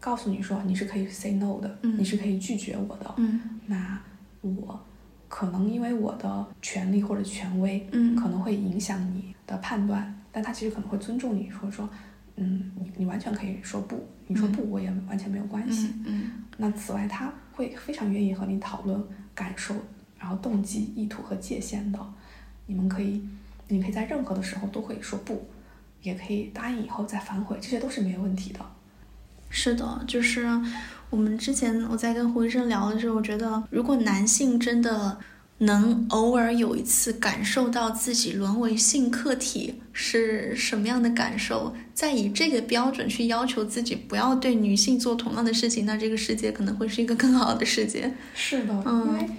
[0.00, 4.00] 告诉你说你是可以 say no 的，嗯，你是可以拒绝我的，嗯，那
[4.40, 4.80] 我
[5.28, 8.16] 可能因为我的权利或者权威，嗯。
[8.16, 11.88] 可能会影响你的判断，但他其实可能会尊重你，说说，
[12.36, 15.88] 嗯，你你完全可以说不，你说不我也完全没有关系。
[15.88, 19.02] 嗯嗯那此外，他会非常愿意和你讨论
[19.34, 19.74] 感受，
[20.16, 21.98] 然后动机、意图和界限的。
[22.66, 23.20] 你们可以，
[23.66, 25.48] 你可以在任何的时候都可以说不，
[26.02, 28.60] 也可以答应以后再反悔，这些都是没有问题的。
[29.48, 30.46] 是的，就是
[31.10, 35.18] 我们之前我在跟胡医生聊的时候，我觉得如果男性真的
[35.60, 48.12] 能偶尔有一次感受到自己沦为性客体是什么样的感受，再以这个标准去要求自己不要对女性做同样的事情，那这个世界可能会是一个更好的世界。
[48.34, 49.06] 是的，嗯。
[49.06, 49.30] 因为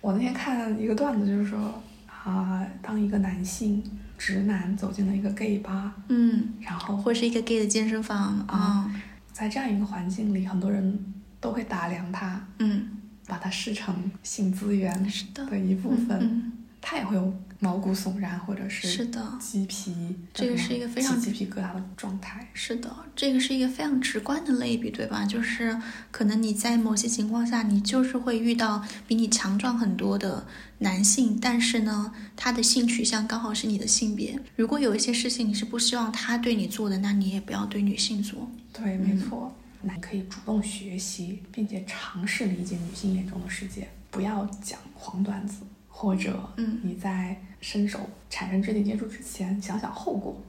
[0.00, 1.82] 我那天看一个段子，就是说
[2.24, 3.82] 啊、当一个男性
[4.16, 8.88] 直男走进了一个 gay 吧，嗯，然后或是一个 gay 的健身房啊，
[9.32, 12.88] 在这样一个环境里，很多人都会打量他，嗯，
[13.26, 14.92] 把它视成性资源
[15.34, 16.52] 的的一部分，嗯
[16.84, 19.38] 他也会有毛骨悚然或者嗯，是是的。
[19.38, 19.94] 鸡皮，
[20.34, 22.44] 这个是一个非常鸡皮疙瘩的状态。
[22.52, 25.24] 是的，这个是一个非常直观的类比，对吧？
[25.24, 25.78] 就是
[26.10, 30.44] 可能你在某些情况下，你就是会遇到比你强壮很多的
[30.78, 34.36] 男性，但是呢，他的性取向刚好是你的性别。
[34.56, 38.50] 如果有一些事情你是不希望他对你做的，那你也不要对女性做。
[38.72, 46.80] 对，没错，男可以主动学习，并且尝试理解女性眼中的世界，不要讲黄段子，或者嗯。
[46.82, 47.98] 你在伸手
[48.30, 50.40] 产生肢体接触之前想想后果。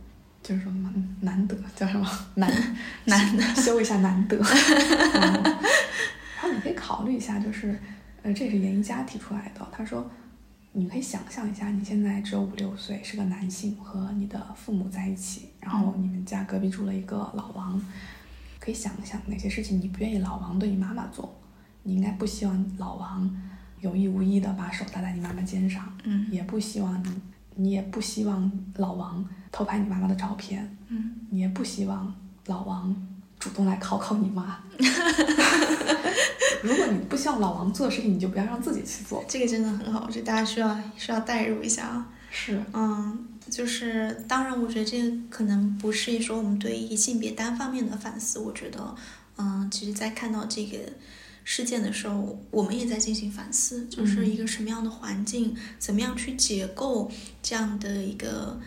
[0.41, 2.05] 就是说什么难得叫什么？
[2.36, 2.51] 难
[3.05, 5.43] 难得修一下难得， 嗯。
[5.43, 7.79] 然后你可以考虑一下，就是
[8.23, 10.05] 呃，这是严一佳提出来的，他说
[10.73, 17.81] 你可以想象一下，你现在只有五六岁，是个男性，和你的父母在一起，然后你们家隔壁住了一个老王，
[18.64, 21.38] 可以想一想哪些事情你不愿意老王对你妈妈做，
[21.84, 23.30] 你应该不希望老王
[23.82, 27.22] 有意无意的把手搭在你妈妈肩上，嗯也不希望你，
[27.55, 32.95] 你也不希望老王偷拍你妈妈的照片，嗯，你也不希望老王
[33.38, 34.59] 主动来考考你妈。
[36.64, 39.22] 如果你不希望老王做的事情，你就不要让自己去做。
[39.28, 42.07] 这个真的很好，我觉得大家需要需要代入一下啊。
[42.32, 48.39] 是，嗯，就是当然，我觉得这个可能不是说我们对一个性别单方面的反思。
[48.39, 48.95] 我觉得，
[49.37, 50.77] 嗯，其实，在看到这个
[51.43, 58.59] 事件的时候，我们也在进行反思，就是一个什么样的环境，怎么样去解构这样的一个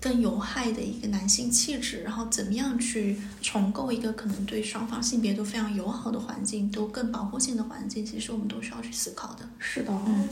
[0.00, 9.48] 更有害的一个男性气质，然后怎么样去重构一个可能对双方性别都非常友好的环境，都更保护性的环境，其实我们都需要去思考的。
[9.58, 9.92] 是的。
[10.06, 10.26] 嗯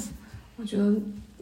[0.57, 0.93] 我觉得，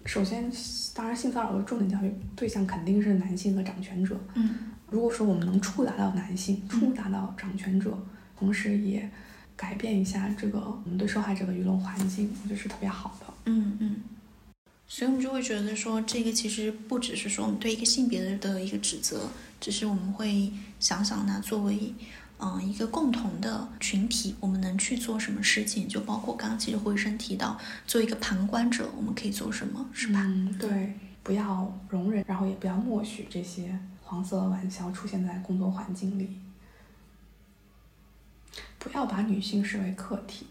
[0.06, 0.50] 首先，
[0.94, 4.18] 当然，性骚扰的重点教育对象肯定是男性和掌权者。
[4.34, 7.98] 嗯如果说我们能触达到男性，触达到掌权者，
[8.38, 9.10] 同时也
[9.56, 13.26] 改变一下这个我们对受害者的舆论环境，我觉得是特别好的。
[13.46, 13.96] 嗯嗯，
[14.86, 19.28] 所以我们就会觉得说，这个其实不只是说我们对一个性别的的一个指责，
[19.60, 21.92] 只是我们会想想呢，作为
[22.38, 30.22] 嗯、呃一个共同的群体，我们能去做什么事情，就包括刚刚其实胡医生提到，作为一个旁观者，我们可以做什么，是吧？
[30.24, 36.38] 嗯，对，不要容忍，然后也不要默许这些黄色玩笑出现在工作环境里。
[38.78, 40.46] 不要把女性视为客体，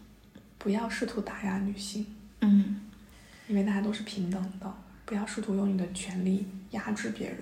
[0.58, 2.06] 不要试图打压女性，
[2.40, 2.82] 嗯
[3.48, 4.74] 因为大家都是平等的。
[5.04, 7.38] 不要试图用你的权利压制别人。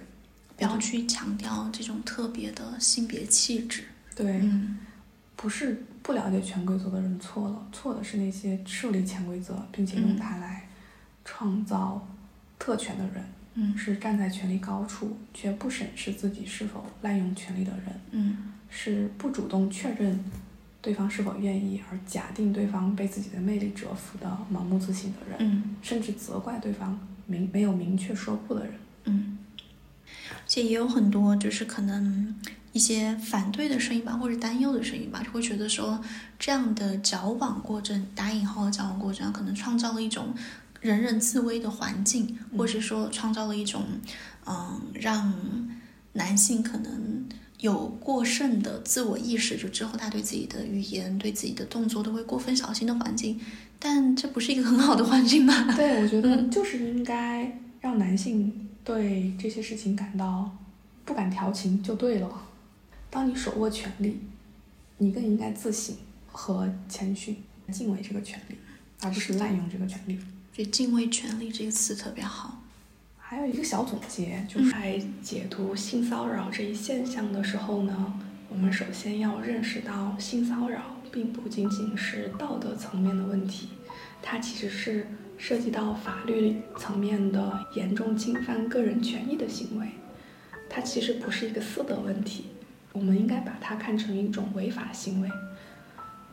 [0.54, 3.84] 不要去强调这种特别的性别气质。
[4.14, 4.78] 对，嗯。
[5.36, 10.68] 不是不了解潜规则的人错了，错的是那些设立潜规则并且用它来
[11.24, 12.06] 创造
[12.58, 13.76] 特权的人，嗯。
[13.76, 18.52] 是站在权力高处却不审视自己是否滥用权力的人，嗯。
[18.70, 20.18] 是不主动确认
[20.80, 25.76] 对方是否愿意而假定对方被自己的魅力折服的盲目自信的人，嗯。
[25.82, 28.74] 甚至责怪对方明没有明确说不的人。
[29.04, 29.38] 嗯，
[30.30, 32.34] 而且也有很多就是可能
[32.74, 35.98] 一些反对的声音吧，或者担忧的声音吧，就会觉得说
[36.38, 40.34] 这样的矫枉过正，打引号的矫枉过正，可能创造了一种
[40.82, 43.84] 人人自危的环境，或者说创造了一种
[44.44, 45.32] 嗯让
[46.12, 47.24] 男性可能。
[47.60, 53.40] 有过剩的自我意识，就之后他对自己的语言、对自己的动作都会过分小心的环境，
[53.78, 55.72] 但这不是一个很好的环境吧？
[55.74, 60.54] 对，我觉得就是应该让男性对这些事情感到
[61.06, 62.28] 不敢调情就对了。
[63.14, 64.18] 当你手握权力，
[64.98, 65.94] 你更应该自省
[66.26, 67.36] 和谦逊，
[67.70, 68.56] 敬畏这个权利，
[69.02, 70.18] 而不是滥用这个权利。
[70.52, 72.60] 所以“敬畏权利”这个词特别好。
[73.16, 83.68] 还有一个小总结，就是在解读性骚扰这一现象的时候呢，我们首先要认识到，性骚扰并不仅仅是道德层面的问题，
[84.20, 85.06] 它其实是
[85.38, 89.86] 涉及到法律层面的严重侵犯个人权益的行为，
[90.68, 92.46] 它其实不是一个私德问题，
[92.94, 95.28] 我们应该把它看成一种违法行为。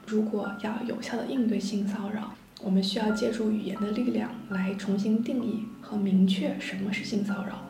[0.05, 7.63] 如果要有效的应对性骚扰，我们需要借助语言的力量来重新定义和明确什么是性骚扰，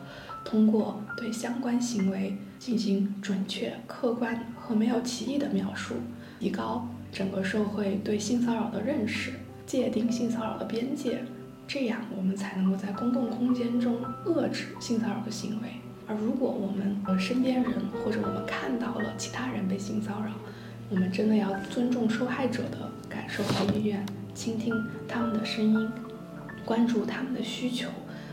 [0.44, 5.94] 通过对相关行为进行准确、客观和没有歧义的描述，
[6.38, 9.32] 提高整个社会对性骚扰的认识。
[9.64, 11.24] 界定性骚扰的边界，
[11.66, 15.68] 这样我们才能够在公共空间中遏制性骚扰的行为。
[16.12, 17.72] 如果我们和身边人
[18.04, 20.32] 或者我们看到了其他人被性骚扰，
[20.90, 24.04] 我们真的要尊重受害者的感受和意愿，
[24.34, 24.74] 倾听
[25.08, 25.88] 他们的声音，
[26.64, 27.88] 关注他们的需求，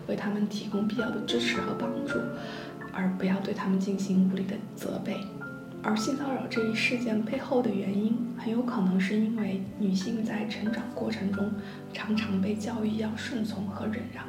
[0.08, 2.20] 为他们提供必要的支持和帮助，
[2.92, 5.18] 而不要对他们进行无理的责备。
[5.82, 11.50] 而性骚扰这一事件背后的原因，很有可能是因为女性在成长过程中
[11.94, 14.26] 常常被教育要顺从和忍让，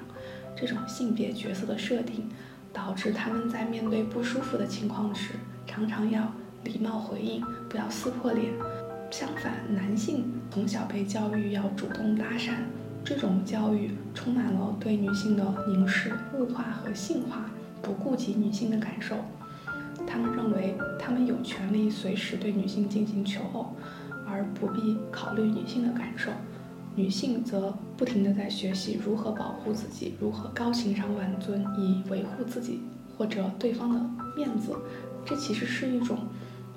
[0.55, 2.29] 这种性别角色的设定，
[2.73, 5.35] 导致他们在面对不舒服的情况时，
[5.67, 6.33] 常常要
[6.65, 8.53] 礼貌回应，不要撕破脸。
[9.11, 12.53] 相反，男性从小被教育要主动搭讪，
[13.05, 17.51] 这种教育充满了对女性的凝视、物化和性化，
[17.83, 19.17] 不顾及女性的感受。
[20.07, 23.75] 他们认为，他们有权利随时对女性进行求偶，
[24.29, 26.31] 而不必考虑女性的感受。
[26.97, 32.81] 女性则不停地在学习如何保护自己，如何高情商挽尊，以维护自己
[33.17, 34.01] 或者对方的
[34.37, 34.77] 面子。
[35.25, 36.19] 这其实是一种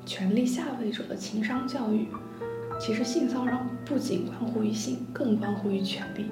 [0.05, 2.07] 权力下位者的情商教育。
[2.79, 6.25] 其实，性骚扰不仅关乎于性，更关乎于权力。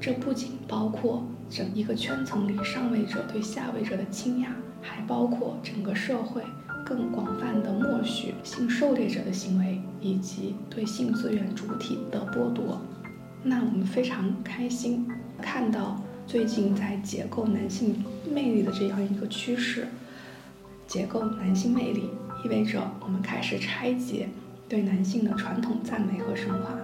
[0.00, 4.48] 这不仅包括整一个圈层里上位者对下位者的倾轧。
[4.86, 6.42] 还包括整个社会
[6.84, 12.78] 更广泛的默许性狩猎者的行为，以及对性资源主体的剥夺。
[13.46, 15.06] 那我们非常开心
[15.42, 19.86] 看到最近在解构男性魅力的这样一个趋势。
[20.86, 22.08] 解构男性魅力
[22.42, 24.28] 意味着我们开始拆解
[24.66, 26.74] 对男性的传统赞美和神话，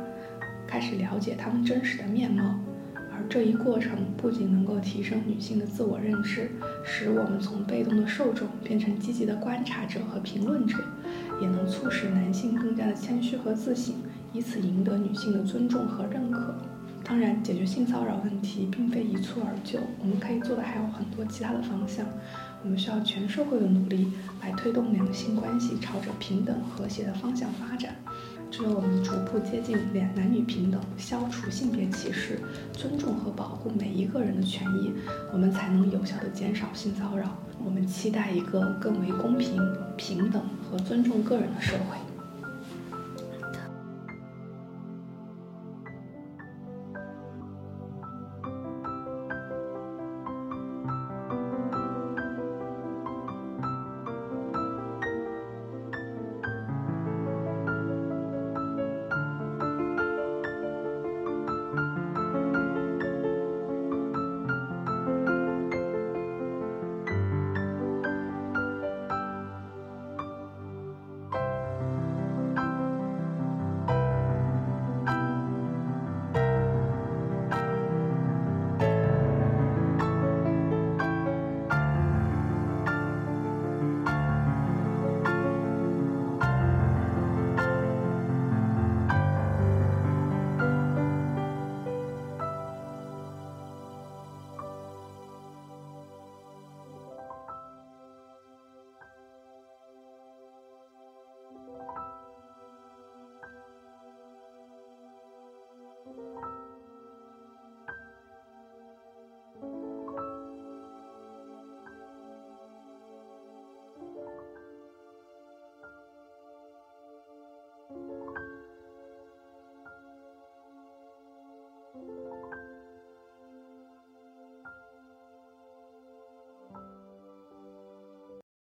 [0.67, 2.55] 开始了解他们真实的面貌。
[2.95, 6.51] 而这一过程不仅能够提升女性的自我认知，
[6.85, 10.77] 使我们从被动的受众变成积极的观察者和评论者，
[11.41, 13.97] 也能促使男性更加的谦虚和自信，
[14.33, 16.55] 以此赢得女性的尊重和认可。
[17.03, 22.07] 当然，解决性骚扰问题并非一蹴而就，我们可以做的还有很多其他的方向。
[22.63, 24.13] 我们需要全社会的努力
[24.43, 27.97] 来推动两性关系朝着平等和谐的方向发展。
[28.51, 32.39] 只有我们逐步接近两男女平等，消除性别歧视，
[32.73, 34.93] 尊重和保护每一个人的权益，
[35.33, 37.37] 我们才能有效地减少性骚扰。
[37.65, 39.57] 我们期待一个更为公平、
[39.97, 42.10] 平等和尊重个人的社会。